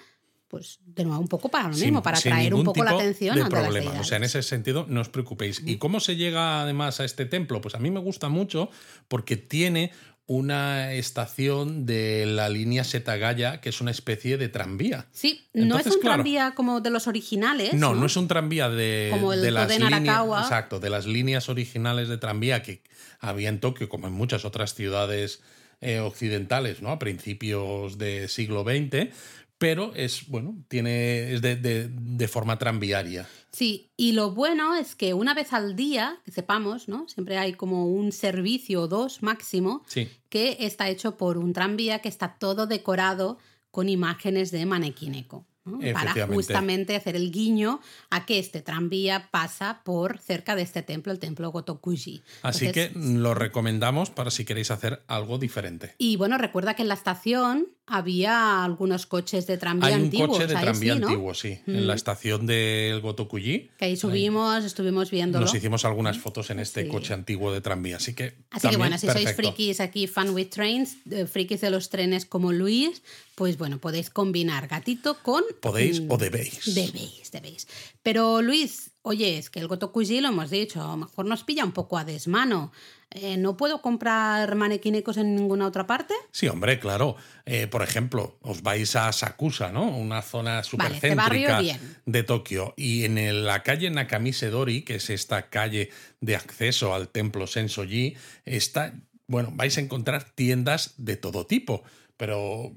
[0.56, 2.92] pues de nuevo un poco para lo Sin- mismo, para sin atraer un poco la
[2.92, 4.00] atención de ante las problema.
[4.00, 5.62] O sea, en ese sentido, no os preocupéis.
[5.66, 7.60] ¿Y cómo se llega además a este templo?
[7.60, 8.70] Pues a mí me gusta mucho
[9.10, 9.92] porque tiene
[10.28, 15.08] una estación de la línea Setagaya, que es una especie de tranvía.
[15.12, 16.16] Sí, no es un claro.
[16.16, 17.74] tranvía como de los originales.
[17.74, 21.50] No, no es un tranvía de, Como el de las líneas, exacto, de las líneas
[21.50, 22.82] originales de tranvía que
[23.20, 25.42] había en Tokio, como en muchas otras ciudades
[25.82, 26.92] eh, occidentales, ¿no?
[26.92, 29.10] A principios del siglo XX,
[29.58, 33.28] pero es, bueno, tiene, es de, de- de forma tranviaria.
[33.52, 37.08] Sí, y lo bueno es que una vez al día, que sepamos, ¿no?
[37.08, 40.10] Siempre hay como un servicio o dos máximo Sí.
[40.30, 43.38] que está hecho por un tranvía que está todo decorado
[43.72, 45.46] con imágenes de manequineco.
[45.66, 45.80] ¿No?
[45.94, 51.12] Para justamente hacer el guiño a que este tranvía pasa por cerca de este templo,
[51.12, 52.22] el templo Gotokuji.
[52.44, 55.96] Así Entonces, que lo recomendamos para si queréis hacer algo diferente.
[55.98, 60.30] Y bueno, recuerda que en la estación había algunos coches de tranvía Hay un antiguos.
[60.30, 61.08] coche de tranvía sí, ¿no?
[61.08, 61.10] Mm.
[61.12, 63.70] antiguo, sí, en la estación del Gotokuji.
[63.78, 65.46] Que ahí subimos, estuvimos viéndolo.
[65.46, 66.90] Nos hicimos algunas fotos en este Sí.
[66.90, 70.48] coche antiguo de tranvía, así que Así que bueno, si sois frikis aquí, fan with
[70.50, 73.04] trains, eh, frikis de los trenes como Luis,
[73.36, 75.44] pues bueno, podéis combinar gatito con...
[75.62, 76.74] Podéis mm, o debéis.
[76.74, 77.68] Debéis, debéis.
[78.02, 81.66] Pero Luis, oye, es que el Gotokuji lo hemos dicho, a lo mejor nos pilla
[81.66, 82.72] un poco a desmano.
[83.12, 86.14] Eh, ¿No puedo comprar manequinecos en ninguna otra parte?
[86.32, 87.16] Sí, hombre, claro.
[87.46, 89.96] Eh, por ejemplo, os vais a Sakusa, ¿no?
[89.96, 91.98] Una zona súper Vale, este barrio, céntrica bien.
[92.06, 92.74] de Tokio.
[92.76, 98.16] Y en la calle Nakamise Dori, que es esta calle de acceso al templo Sensoji,
[98.44, 98.94] está,
[99.28, 101.84] bueno, vais a encontrar tiendas de todo tipo,
[102.18, 102.74] pero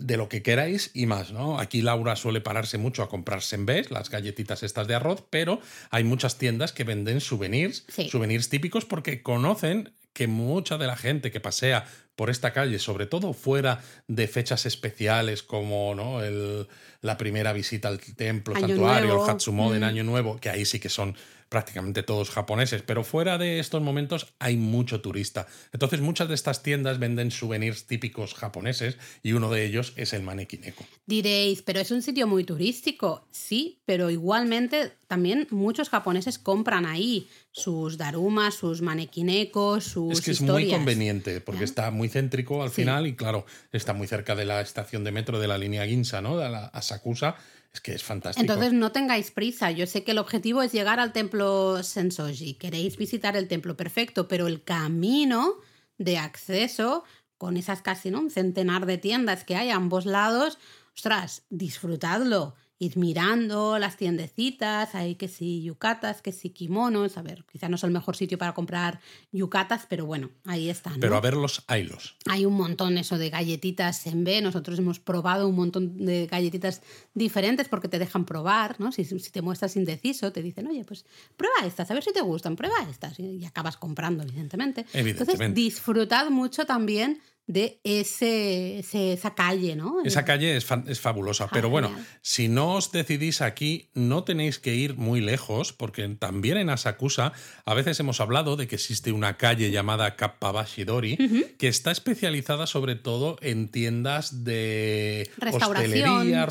[0.00, 1.58] de lo que queráis y más, ¿no?
[1.58, 6.04] Aquí Laura suele pararse mucho a comprar sembés, las galletitas estas de arroz, pero hay
[6.04, 8.08] muchas tiendas que venden souvenirs, Sí.
[8.08, 11.86] souvenirs típicos porque conocen que mucha de la gente que pasea
[12.16, 16.22] por esta calle, sobre todo fuera de fechas especiales como ¿no?
[16.22, 16.66] el,
[17.00, 19.24] la primera visita al templo, Año santuario, Nuevo.
[19.24, 19.84] el Hatsumoden, Mm.
[19.84, 21.16] Año Nuevo, que ahí sí que son
[21.48, 25.48] prácticamente todos japoneses, pero fuera de estos momentos hay mucho turista.
[25.72, 30.22] Entonces muchas de estas tiendas venden souvenirs típicos japoneses y uno de ellos es el
[30.22, 30.84] manequineko.
[31.06, 33.26] Diréis, pero es un sitio muy turístico.
[33.32, 40.30] Sí, pero igualmente también muchos japoneses compran ahí sus darumas, sus manequinecos, sus Es que
[40.30, 40.68] es historias.
[40.68, 42.76] muy conveniente porque está muy céntrico al Sí.
[42.82, 46.20] final y claro, está muy cerca de la estación de metro de la línea Ginza,
[46.20, 46.36] ¿no?
[46.38, 47.36] De la Asakusa.
[47.72, 48.40] Es que es fantástico.
[48.42, 49.70] Entonces no tengáis prisa.
[49.70, 52.54] Yo sé que el objetivo es llegar al templo Sensoji.
[52.54, 55.54] Queréis visitar el templo perfecto, pero el camino
[55.98, 57.04] de acceso
[57.38, 58.18] con esas casi ¿no?
[58.20, 60.58] un centenar de tiendas que hay a ambos lados,
[60.96, 62.54] ostras, disfrutadlo.
[62.82, 67.18] Id mirando las tiendecitas, hay que si yucatas, que si kimonos.
[67.18, 69.00] A ver, quizá no es el mejor sitio para comprar
[69.32, 70.94] yucatas, pero bueno, ahí están.
[70.94, 71.00] ¿no?
[71.00, 72.16] Pero a verlos, haylos.
[72.24, 74.40] Hay un montón eso de galletitas en B.
[74.40, 76.80] Nosotros hemos probado un montón de galletitas
[77.12, 78.92] diferentes porque te dejan probar, ¿no?
[78.92, 81.04] Si, si te muestras indeciso, te dicen, oye, pues
[81.36, 83.20] prueba estas, a ver si te gustan, prueba estas.
[83.20, 84.86] Y, y acabas comprando, evidentemente.
[84.94, 85.60] Entonces, Evidentemente.
[85.60, 87.20] disfrutad mucho también
[87.52, 89.96] de ese, ese- esa calle, ¿no?
[90.04, 91.48] Esa calle es, es fabulosa.
[91.52, 92.06] Pero bueno, genial.
[92.22, 97.32] si no os decidís aquí, no tenéis que ir muy lejos, porque también en Asakusa
[97.64, 102.94] a veces hemos hablado de que existe una calle llamada Kappabashidori, que está especializada sobre
[102.94, 106.46] todo en tiendas de Restauración, hostelería,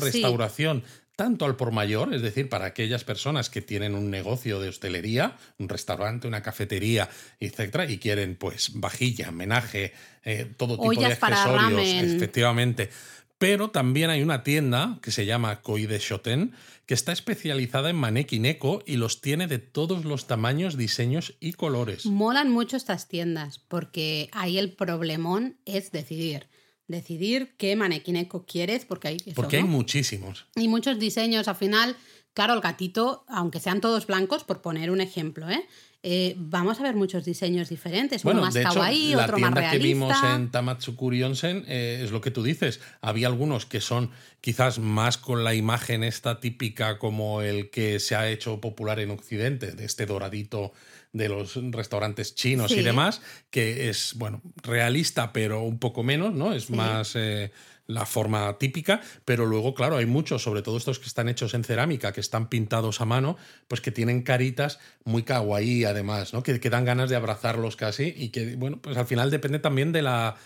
[1.20, 5.36] Tanto al por mayor, es decir, para aquellas personas que tienen un negocio de hostelería,
[5.58, 9.92] un restaurante, una cafetería, etcétera, y quieren pues vajilla, menaje,
[10.24, 11.82] eh, todo tipo Ollas de accesorios,
[12.14, 12.88] efectivamente.
[13.36, 16.54] Pero también hay una tienda que se llama Koide Shoten
[16.86, 22.06] que está especializada en manequineko y los tiene de todos los tamaños, diseños y colores.
[22.06, 26.46] Molan mucho estas tiendas porque ahí el problemón es decidir.
[26.90, 29.68] Decidir qué manequineco quieres porque hay eso, Porque hay ¿no?
[29.68, 30.46] muchísimos.
[30.56, 31.96] Y muchos diseños, al final,
[32.34, 35.64] claro, el gatito, aunque sean todos blancos, por poner un ejemplo, ¿eh?
[36.02, 38.24] Eh, vamos a ver muchos diseños diferentes.
[38.24, 42.00] uno más de hecho, kawaii, la otro más tienda que vimos en Tamatsukuri Onsen eh,
[42.02, 42.80] es lo que tú dices.
[43.02, 44.10] Había algunos que son
[44.40, 49.10] quizás más con la imagen esta típica como el que se ha hecho popular en
[49.10, 50.72] Occidente, de este doradito
[51.12, 56.52] de los restaurantes chinos y demás, que es, bueno, realista, pero un poco menos, ¿no?
[56.52, 56.72] Es Sí.
[56.74, 57.50] más eh,
[57.86, 61.64] la forma típica, pero luego, claro, hay muchos, sobre todo estos que están hechos en
[61.64, 63.36] cerámica, que están pintados a mano,
[63.66, 66.44] pues que tienen caritas muy kawaii, además, ¿no?
[66.44, 69.90] Que, que dan ganas de abrazarlos casi y que, bueno, pues al final depende también
[69.90, 70.36] de la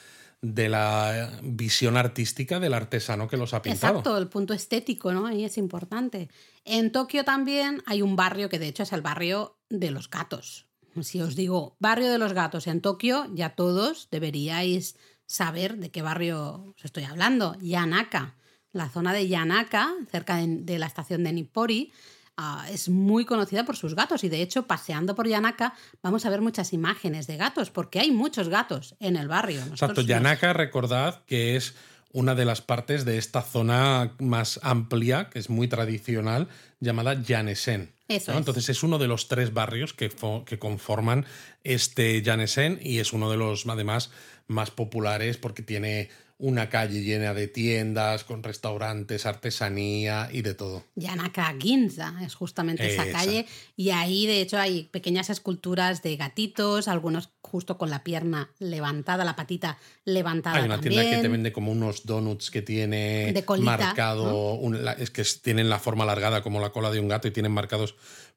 [0.42, 3.98] de la visión artística del artesano que los ha pintado.
[3.98, 5.26] Exacto, el punto estético, ¿no?
[5.26, 6.28] Ahí es importante.
[6.64, 10.66] En Tokio también hay un barrio que de hecho es el barrio de los gatos.
[11.00, 16.02] Si os digo barrio de los gatos en Tokio, ya todos deberíais saber de qué
[16.02, 17.56] barrio os estoy hablando.
[17.60, 18.36] Yanaka.
[18.72, 21.92] La zona de Yanaka, cerca de, de la estación de Nippori,
[22.36, 26.30] ah, es muy conocida por sus gatos y de hecho paseando por Yanaka vamos a
[26.30, 29.60] ver muchas imágenes de gatos porque hay muchos gatos en el barrio.
[29.62, 31.74] Exacto, Yanaka, recordad que es
[32.12, 37.92] una de las partes de esta zona más amplia, que es muy tradicional, llamada Yanesen.
[38.06, 38.38] Eso ¿no?
[38.38, 38.42] es.
[38.42, 40.12] Entonces es uno de los tres barrios que,
[40.46, 41.26] que conforman
[41.64, 44.10] este Yanesen y es uno de los además
[44.46, 50.82] más populares porque tiene una calle llena de tiendas, con restaurantes, artesanía y de todo.
[50.96, 53.12] Yanaka Ginza es justamente esa Esa.
[53.18, 58.50] calle y ahí de hecho hay pequeñas esculturas de gatitos, algunos justo con la pierna
[58.58, 60.94] levantada, la patita levantada Hay una también.
[61.02, 65.22] tienda que te vende como unos donuts que tiene colita, marcado, un- la- es que
[65.40, 67.94] tienen la forma alargada como la cola de un gato y tienen marcados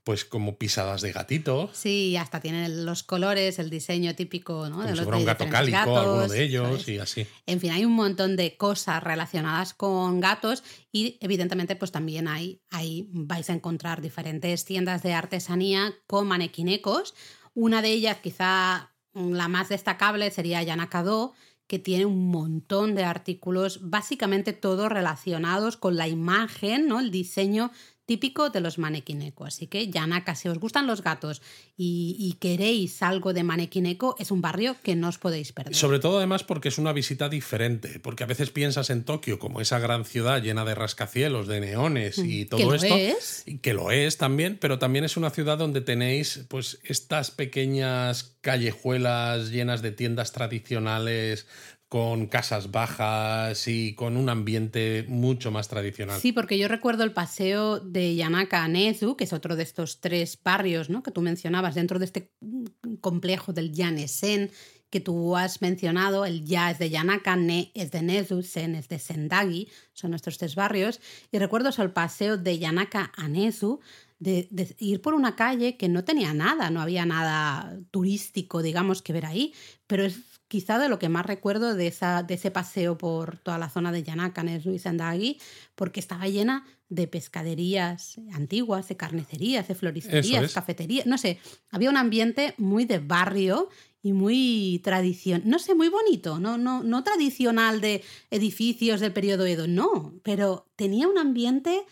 [0.07, 4.77] pues como pisadas de gatito, Sí, hasta tienen los colores, el diseño típico, ¿no?
[4.77, 7.27] como de si los fuera un gato cálico, gatos, alguno de ellos y así.
[7.45, 12.61] En fin, hay un montón de cosas relacionadas con gatos y evidentemente pues también hay,
[12.69, 17.13] ahí vais a encontrar diferentes tiendas de artesanía con manequinecos.
[17.53, 21.33] Una de ellas, quizá mm, la más destacable, sería Yanaka-do,
[21.67, 27.01] que tiene un montón de artículos, básicamente todos relacionados con la imagen, ¿no?
[27.01, 27.71] El diseño
[28.07, 29.45] típico de los manequineco.
[29.45, 31.41] Así que, Yanaka, si os gustan los gatos
[31.75, 35.75] y, queréis algo de manequineco, es un barrio que no os podéis perder.
[35.75, 37.99] Sobre todo, además, porque es una visita diferente.
[37.99, 42.17] Porque a veces piensas en Tokio como esa gran ciudad llena de rascacielos, de neones
[42.17, 42.95] y Mm, todo que lo esto.
[42.95, 43.43] es.
[43.45, 48.37] Y que lo es también, pero también es una ciudad donde tenéis pues estas pequeñas
[48.41, 51.45] callejuelas llenas de tiendas tradicionales
[51.89, 56.19] con casas bajas y con un ambiente mucho más tradicional.
[56.19, 60.01] Sí, porque yo recuerdo el paseo de Yanaka a Nezu, que es otro de estos
[60.01, 61.01] tres barrios ¿no?
[61.01, 64.51] que tú mencionabas dentro de este mm, complejo del Yanesen
[64.89, 66.25] que tú has mencionado.
[66.25, 70.37] El Ya es de Yanaka, Ne es de Nezu, Sen es de Sendagi, son nuestros
[70.37, 70.99] tres barrios.
[71.31, 73.79] Y recuerdo eso, el paseo de Yanaka a Nezu,
[74.19, 79.01] de, de ir por una calle que no tenía nada, no había nada turístico, digamos,
[79.01, 79.53] que ver ahí,
[79.87, 83.57] pero es quizá de lo que más recuerdo de, esa, de ese paseo por toda
[83.57, 85.39] la zona de Yanaka, Nezu y Sendagi,
[85.75, 90.53] porque estaba llena de pescaderías antiguas, de carnicerías, de floristerías, es.
[90.53, 91.39] cafeterías, no sé,
[91.69, 93.69] había un ambiente muy de barrio
[94.01, 99.45] y muy tradición, no sé, muy bonito, no, no, no tradicional de edificios del periodo
[99.45, 101.83] Edo, no, pero tenía un ambiente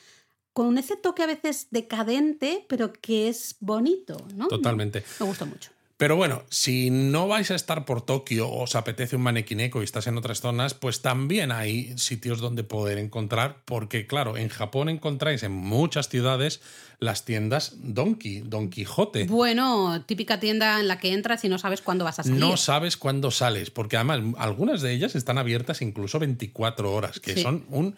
[0.53, 4.47] con ese toque a veces decadente, pero que es bonito, ¿no?
[4.47, 5.03] Totalmente.
[5.19, 5.74] Me gustó mucho.
[5.97, 9.85] Pero bueno, si no vais a estar por Tokio o os apetece un manequineco y
[9.85, 14.89] estás en otras zonas, pues también hay sitios donde poder encontrar, porque claro, en Japón
[14.89, 16.59] encontráis en muchas ciudades
[16.99, 19.25] las tiendas Donkey, Don Quijote.
[19.27, 22.39] Bueno, típica tienda en la que entras y no sabes cuándo vas a salir.
[22.39, 27.35] No sabes cuándo sales, porque además algunas de ellas están abiertas incluso 24 horas, que
[27.35, 27.41] Sí.
[27.41, 27.95] son un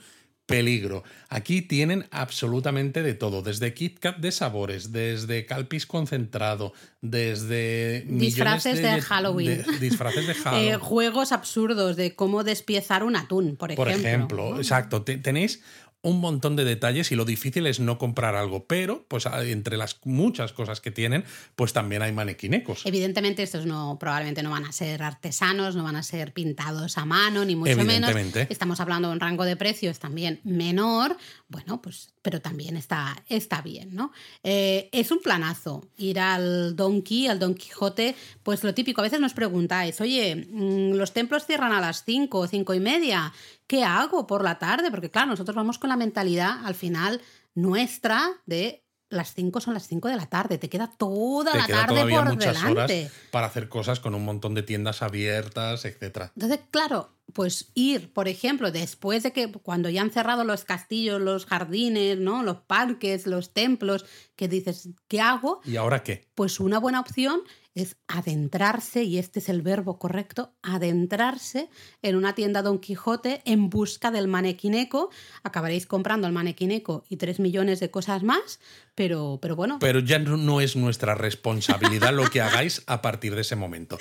[0.48, 1.04] peligro.
[1.30, 8.82] Aquí tienen absolutamente de todo, desde Kit Kat de sabores, desde calpis concentrado, desde Disfraces
[8.82, 9.64] de Halloween.
[9.64, 10.80] de- disfraces de Eh, Halloween.
[10.80, 13.84] juegos absurdos de cómo despiezar un atún, por ejemplo.
[13.94, 14.58] por ejemplo, ¿no?
[14.58, 15.04] exacto.
[15.04, 15.62] Te- tenéis
[16.04, 19.78] un montón de detalles y lo difícil es no comprar algo, pero pues a- entre
[19.78, 21.26] las muchas cosas que tienen,
[21.56, 22.86] pues también hay manequinecos.
[22.86, 27.06] Evidentemente estos no probablemente no van a ser artesanos, no van a ser pintados a
[27.06, 28.10] mano, ni mucho menos.
[28.50, 31.18] Estamos hablando de un rango de precios también menor,
[31.50, 34.12] bueno, pues, pero también está, está bien, ¿no?
[34.44, 39.20] Eh, es un planazo ir al Donkey, al Don Quijote, pues lo típico, a veces
[39.20, 43.34] nos preguntáis, oye, mm, los templos cierran a las 5 o 5 y media,
[43.68, 44.90] ¿qué hago por la tarde?
[44.90, 47.22] Porque claro, nosotros vamos con la mentalidad al final
[47.54, 51.66] nuestra de las 5 son las 5 de la tarde, te queda toda Te la
[51.66, 52.82] queda tarde por muchas delante.
[53.06, 56.32] horas para hacer cosas con un montón de tiendas abiertas, etcétera.
[56.36, 61.22] Entonces, claro, pues ir, por ejemplo, después de que cuando ya han cerrado los castillos,
[61.22, 62.44] los jardines, ¿no?
[62.44, 64.06] Los parques, los templos,
[64.36, 65.62] que dices, ¿qué hago?
[65.64, 66.28] ¿Y ahora qué?
[66.36, 67.42] Pues una buena opción
[67.78, 71.70] es adentrarse, y este es el verbo correcto, adentrarse
[72.02, 75.12] en una tienda Don Quijote en busca del manequineco.
[75.44, 78.60] Acabaréis comprando el manequineco y tres millones de cosas más,
[78.96, 83.36] pero, pero bueno, Pero ya no, no es nuestra responsabilidad lo que hagáis a partir
[83.36, 83.98] de ese momento.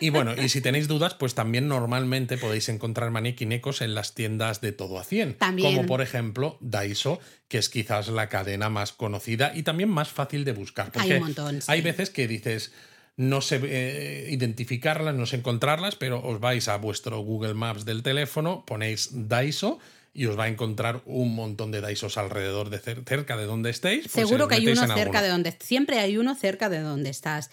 [0.00, 4.60] Y bueno, y si tenéis dudas, pues también normalmente podéis encontrar manequinecos en las tiendas
[4.60, 5.38] de todo a 100.
[5.38, 5.74] También.
[5.74, 10.44] Como por ejemplo Daiso, que es quizás la cadena más conocida y también más fácil
[10.44, 10.92] de buscar.
[10.92, 11.70] Porque un montón, sí.
[11.70, 12.72] hay veces que dices,
[13.16, 18.02] no sé eh, identificarlas, no sé encontrarlas, pero os vais a vuestro Google Maps del
[18.02, 19.78] teléfono, ponéis Daiso
[20.12, 23.68] y os va a encontrar un montón de Daisos alrededor de cer- cerca de donde
[23.70, 24.02] estéis.
[24.08, 25.22] pues Seguro que hay uno cerca alguno.
[25.22, 27.50] de donde siempre hay uno cerca de donde estás.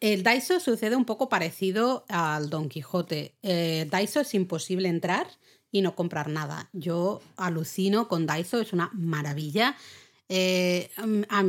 [0.00, 3.34] El Daiso sucede un poco parecido al Don Quijote.
[3.42, 5.26] Eh, Daiso es imposible entrar
[5.70, 6.70] y no comprar nada.
[6.72, 9.76] Yo alucino con Daiso, es una maravilla.
[10.28, 10.90] Eh,
[11.28, 11.44] a,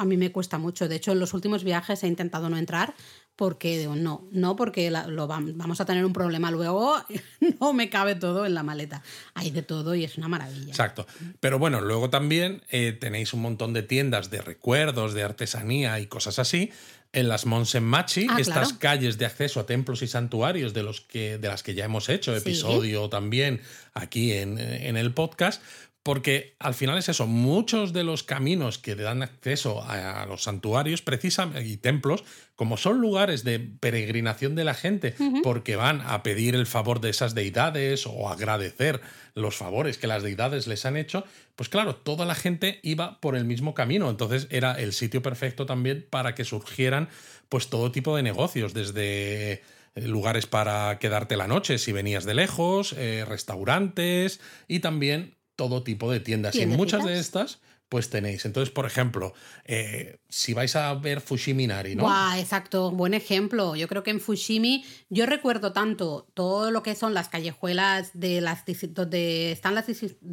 [0.00, 0.88] a mí me cuesta mucho.
[0.88, 2.94] De hecho, en los últimos viajes he intentado no entrar
[3.36, 6.94] porque digo, no, no, porque la- lo vam- vamos a tener un problema luego,
[7.60, 9.02] no me cabe todo en la maleta.
[9.34, 10.68] Hay de todo y es una maravilla.
[10.68, 11.06] Exacto.
[11.40, 16.06] Pero bueno, luego también eh, tenéis un montón de tiendas de recuerdos, de artesanía y
[16.06, 16.70] cosas así.
[17.14, 18.78] En las Monsenmachi, Ah, estas claro.
[18.78, 22.08] calles de acceso a templos y santuarios de, los que, de las que ya hemos
[22.08, 22.38] hecho Sí.
[22.40, 23.60] episodio también
[23.92, 25.62] aquí en, en el podcast,
[26.02, 30.42] porque al final es eso, muchos de los caminos que dan acceso a, a los
[30.42, 32.24] santuarios precisamente, y templos,
[32.56, 37.10] como son lugares de peregrinación de la gente, porque van a pedir el favor de
[37.10, 39.00] esas deidades o agradecer
[39.34, 41.24] los favores que las deidades les han hecho,
[41.56, 45.66] pues claro, toda la gente iba por el mismo camino, entonces era el sitio perfecto
[45.66, 47.08] también para que surgieran
[47.48, 49.60] pues todo tipo de negocios, desde eh,
[49.94, 56.10] lugares para quedarte la noche si venías de lejos, eh, restaurantes y también todo tipo
[56.10, 56.54] de tiendas.
[56.54, 57.60] Y muchas de estas
[57.92, 58.46] pues tenéis.
[58.46, 59.34] Entonces, por ejemplo,
[59.66, 62.04] eh, si vais a ver Fushiminari, ¿no?
[62.04, 63.76] Buah, exacto, buen ejemplo.
[63.76, 68.40] Yo creo que en Fushimi yo recuerdo tanto todo lo que son las callejuelas de
[68.40, 68.64] las
[68.94, 69.84] donde están las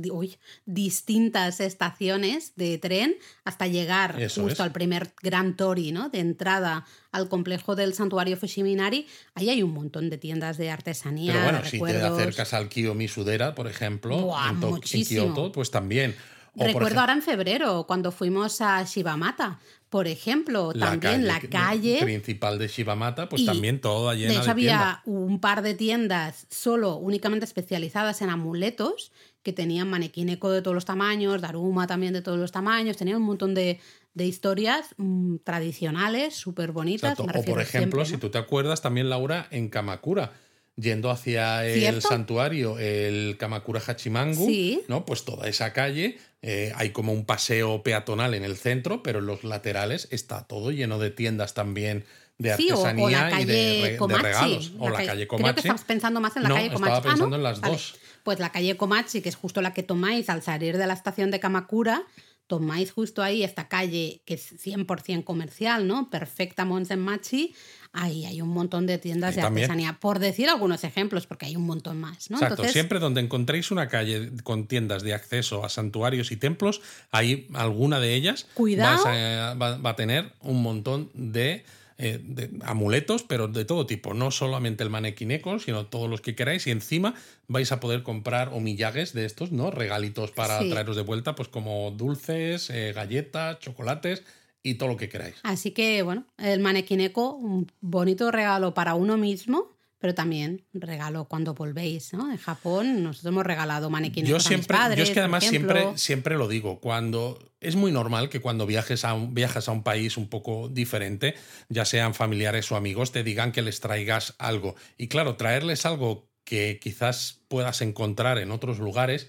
[0.09, 6.07] uy, distintas estaciones de tren hasta llegar justo al primer Gran Tori, ¿no?
[6.07, 9.05] De entrada al complejo del santuario Fushiminari.
[9.33, 11.33] Ahí hay un montón de tiendas de artesanía.
[11.33, 15.71] Pero bueno, de si te acercas al Kiyomi Sudera, por ejemplo, en, en Kioto, pues
[15.71, 16.15] también.
[16.55, 22.67] Recuerdo ahora en febrero, cuando fuimos a Shibamata, por ejemplo, también la calle principal de
[22.67, 28.21] Shibamata, pues también toda llena de hecho, había un par de tiendas solo, únicamente especializadas
[28.21, 32.97] en amuletos, que tenían manequineco de todos los tamaños, Daruma también de todos los tamaños,
[32.97, 33.79] tenían un montón de,
[34.15, 37.19] historias mm, tradicionales, súper bonitas.
[37.19, 40.33] o por ejemplo, si tú te acuerdas, también Laura, en Kamakura
[40.79, 45.05] yendo hacia el santuario, el Kamakura Hachimangu, ¿no?
[45.05, 49.25] Pues toda esa calle, eh, hay como un paseo peatonal en el centro, pero en
[49.25, 52.05] los laterales está todo lleno de tiendas también
[52.37, 54.71] de artesanía y de, regalos.
[54.79, 55.43] o la, calle Komachi.
[55.43, 56.93] Creo que estás pensando más en la calle Komachi.
[56.93, 57.99] Estaba ah, pensando en las dos.
[58.23, 61.31] Pues la calle Komachi, que es justo la que tomáis al salir de la estación
[61.31, 62.03] de Kamakura,
[62.47, 66.09] tomáis justo ahí esta calle que es 100% comercial, ¿no?
[66.09, 67.53] Perfecta Monsenmachi
[67.91, 71.65] ahí hay un montón de tiendas de artesanía, por decir algunos ejemplos, porque hay un
[71.65, 72.29] montón más.
[72.29, 72.37] ¿no?
[72.37, 76.81] Exacto, siempre donde encontréis una calle con tiendas de acceso a santuarios y templos,
[77.11, 81.63] ahí alguna de ellas va, a tener un montón de...
[82.01, 86.33] Eh, de amuletos, pero de todo tipo, no solamente el manequineco, sino todos los que
[86.33, 87.13] queráis, y encima
[87.49, 89.69] vais a poder comprar omillagues de estos, ¿no?
[89.69, 94.23] Regalitos para traeros de vuelta, pues como dulces, eh, galletas, chocolates,
[94.63, 95.35] y todo lo que queráis.
[95.43, 101.53] Así que, bueno, el manequineco, un bonito regalo para uno mismo, pero también regalo cuando
[101.53, 102.31] volvéis, ¿no?
[102.31, 105.43] En Japón nosotros hemos regalado manequinecos yo siempre, a mis padres, Yo es que además
[105.43, 109.73] siempre, siempre lo digo, cuando es muy normal que cuando viajes a un, viajas a
[109.73, 111.35] un país un poco diferente,
[111.67, 114.75] ya sean familiares o amigos, te digan que les traigas algo.
[114.97, 119.27] Y claro, traerles algo que quizás puedas encontrar en otros lugares,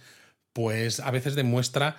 [0.52, 1.96] pues a veces demuestra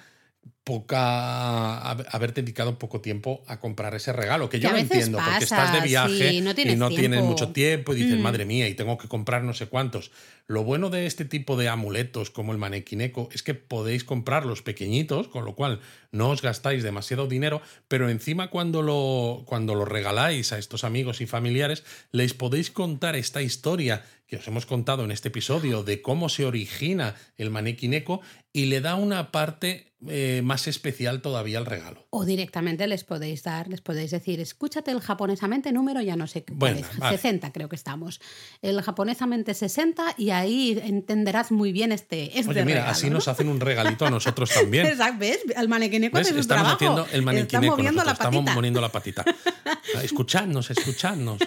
[0.64, 5.74] poca haberte dedicado poco tiempo a comprar ese regalo, que yo lo entiendo, porque estás
[5.74, 8.22] de viaje y no tienes mucho tiempo y dices, mm.
[8.22, 10.12] madre mía, y tengo que comprar no sé cuántos.
[10.45, 15.28] Lo bueno de este tipo de amuletos como el manequineco es que podéis comprarlos pequeñitos,
[15.30, 15.80] con lo cual
[16.12, 21.22] no os gastáis demasiado dinero, pero encima cuando lo, cuando lo regaláis a estos amigos
[21.22, 26.01] y familiares, les podéis contar esta historia que os hemos contado en este episodio de
[26.01, 28.22] cómo se origina el manequineco
[28.53, 32.05] y le da una parte eh, más especial todavía al regalo.
[32.09, 36.43] O directamente les podéis dar, les podéis decir, escúchate el japonesamente número, ya no sé
[36.43, 38.22] qué bueno, 60 creo que estamos.
[38.62, 43.47] El japonesamente 60 y ahí entenderás muy bien este, este Oye, mira, así nos hacen
[43.47, 44.88] un regalito a nosotros también.
[45.20, 45.39] ¿Ves?
[45.55, 46.32] El manequineco ¿Ves?
[46.32, 49.26] Estamos haciendo el manequineco, estamos moviendo la patita.
[50.03, 51.39] Escuchadnos, escuchadnos.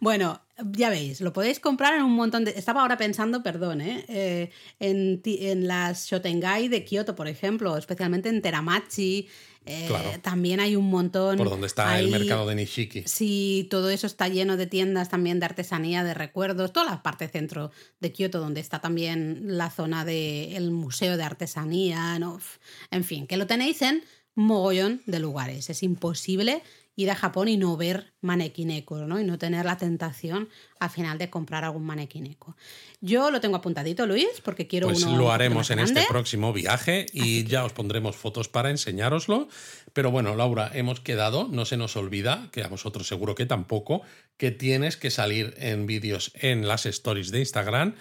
[0.00, 0.40] bueno,
[0.72, 2.52] ya veis, lo podéis comprar en un montón de...
[2.52, 4.04] Estaba ahora pensando, perdón, ¿eh?
[4.08, 4.50] eh
[4.80, 9.28] en, en, las Shotengai de Kioto, por ejemplo, especialmente en Teramachi.
[9.68, 11.36] Eh, también hay un montón.
[11.36, 13.02] Por donde está el mercado de Nishiki.
[13.04, 17.28] Sí, todo eso está lleno de tiendas también de artesanía, de recuerdos, toda la parte
[17.28, 22.38] centro de Kioto, donde está también la zona del Museo de Artesanía, ¿no?
[22.92, 24.04] En fin, que lo tenéis en
[24.36, 25.68] mogollón de lugares.
[25.68, 26.62] Es imposible
[26.96, 29.20] ir a Japón y no ver manequinecos, ¿no?
[29.20, 30.48] Y no tener la tentación
[30.80, 32.56] al final de comprar algún manequineco.
[33.00, 37.44] Yo lo tengo apuntadito, Luis, porque quiero pues lo haremos en este próximo viaje y
[37.44, 39.48] ya os pondremos fotos para enseñároslo.
[39.92, 44.02] Pero bueno, Laura, hemos quedado, no se nos olvida, que a vosotros seguro que tampoco,
[44.38, 47.94] que tienes que salir en vídeos en las stories de Instagram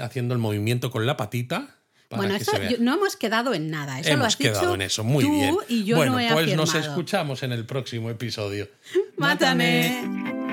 [0.00, 1.76] haciendo el movimiento con la patita
[2.10, 4.00] bueno, eso no hemos quedado en nada.
[4.00, 5.56] Eso hemos lo has quedado en eso, muy tú bien.
[5.68, 8.68] Y yo bueno, no he pues nos escuchamos en el próximo episodio.
[9.16, 10.45] ¡Mátame!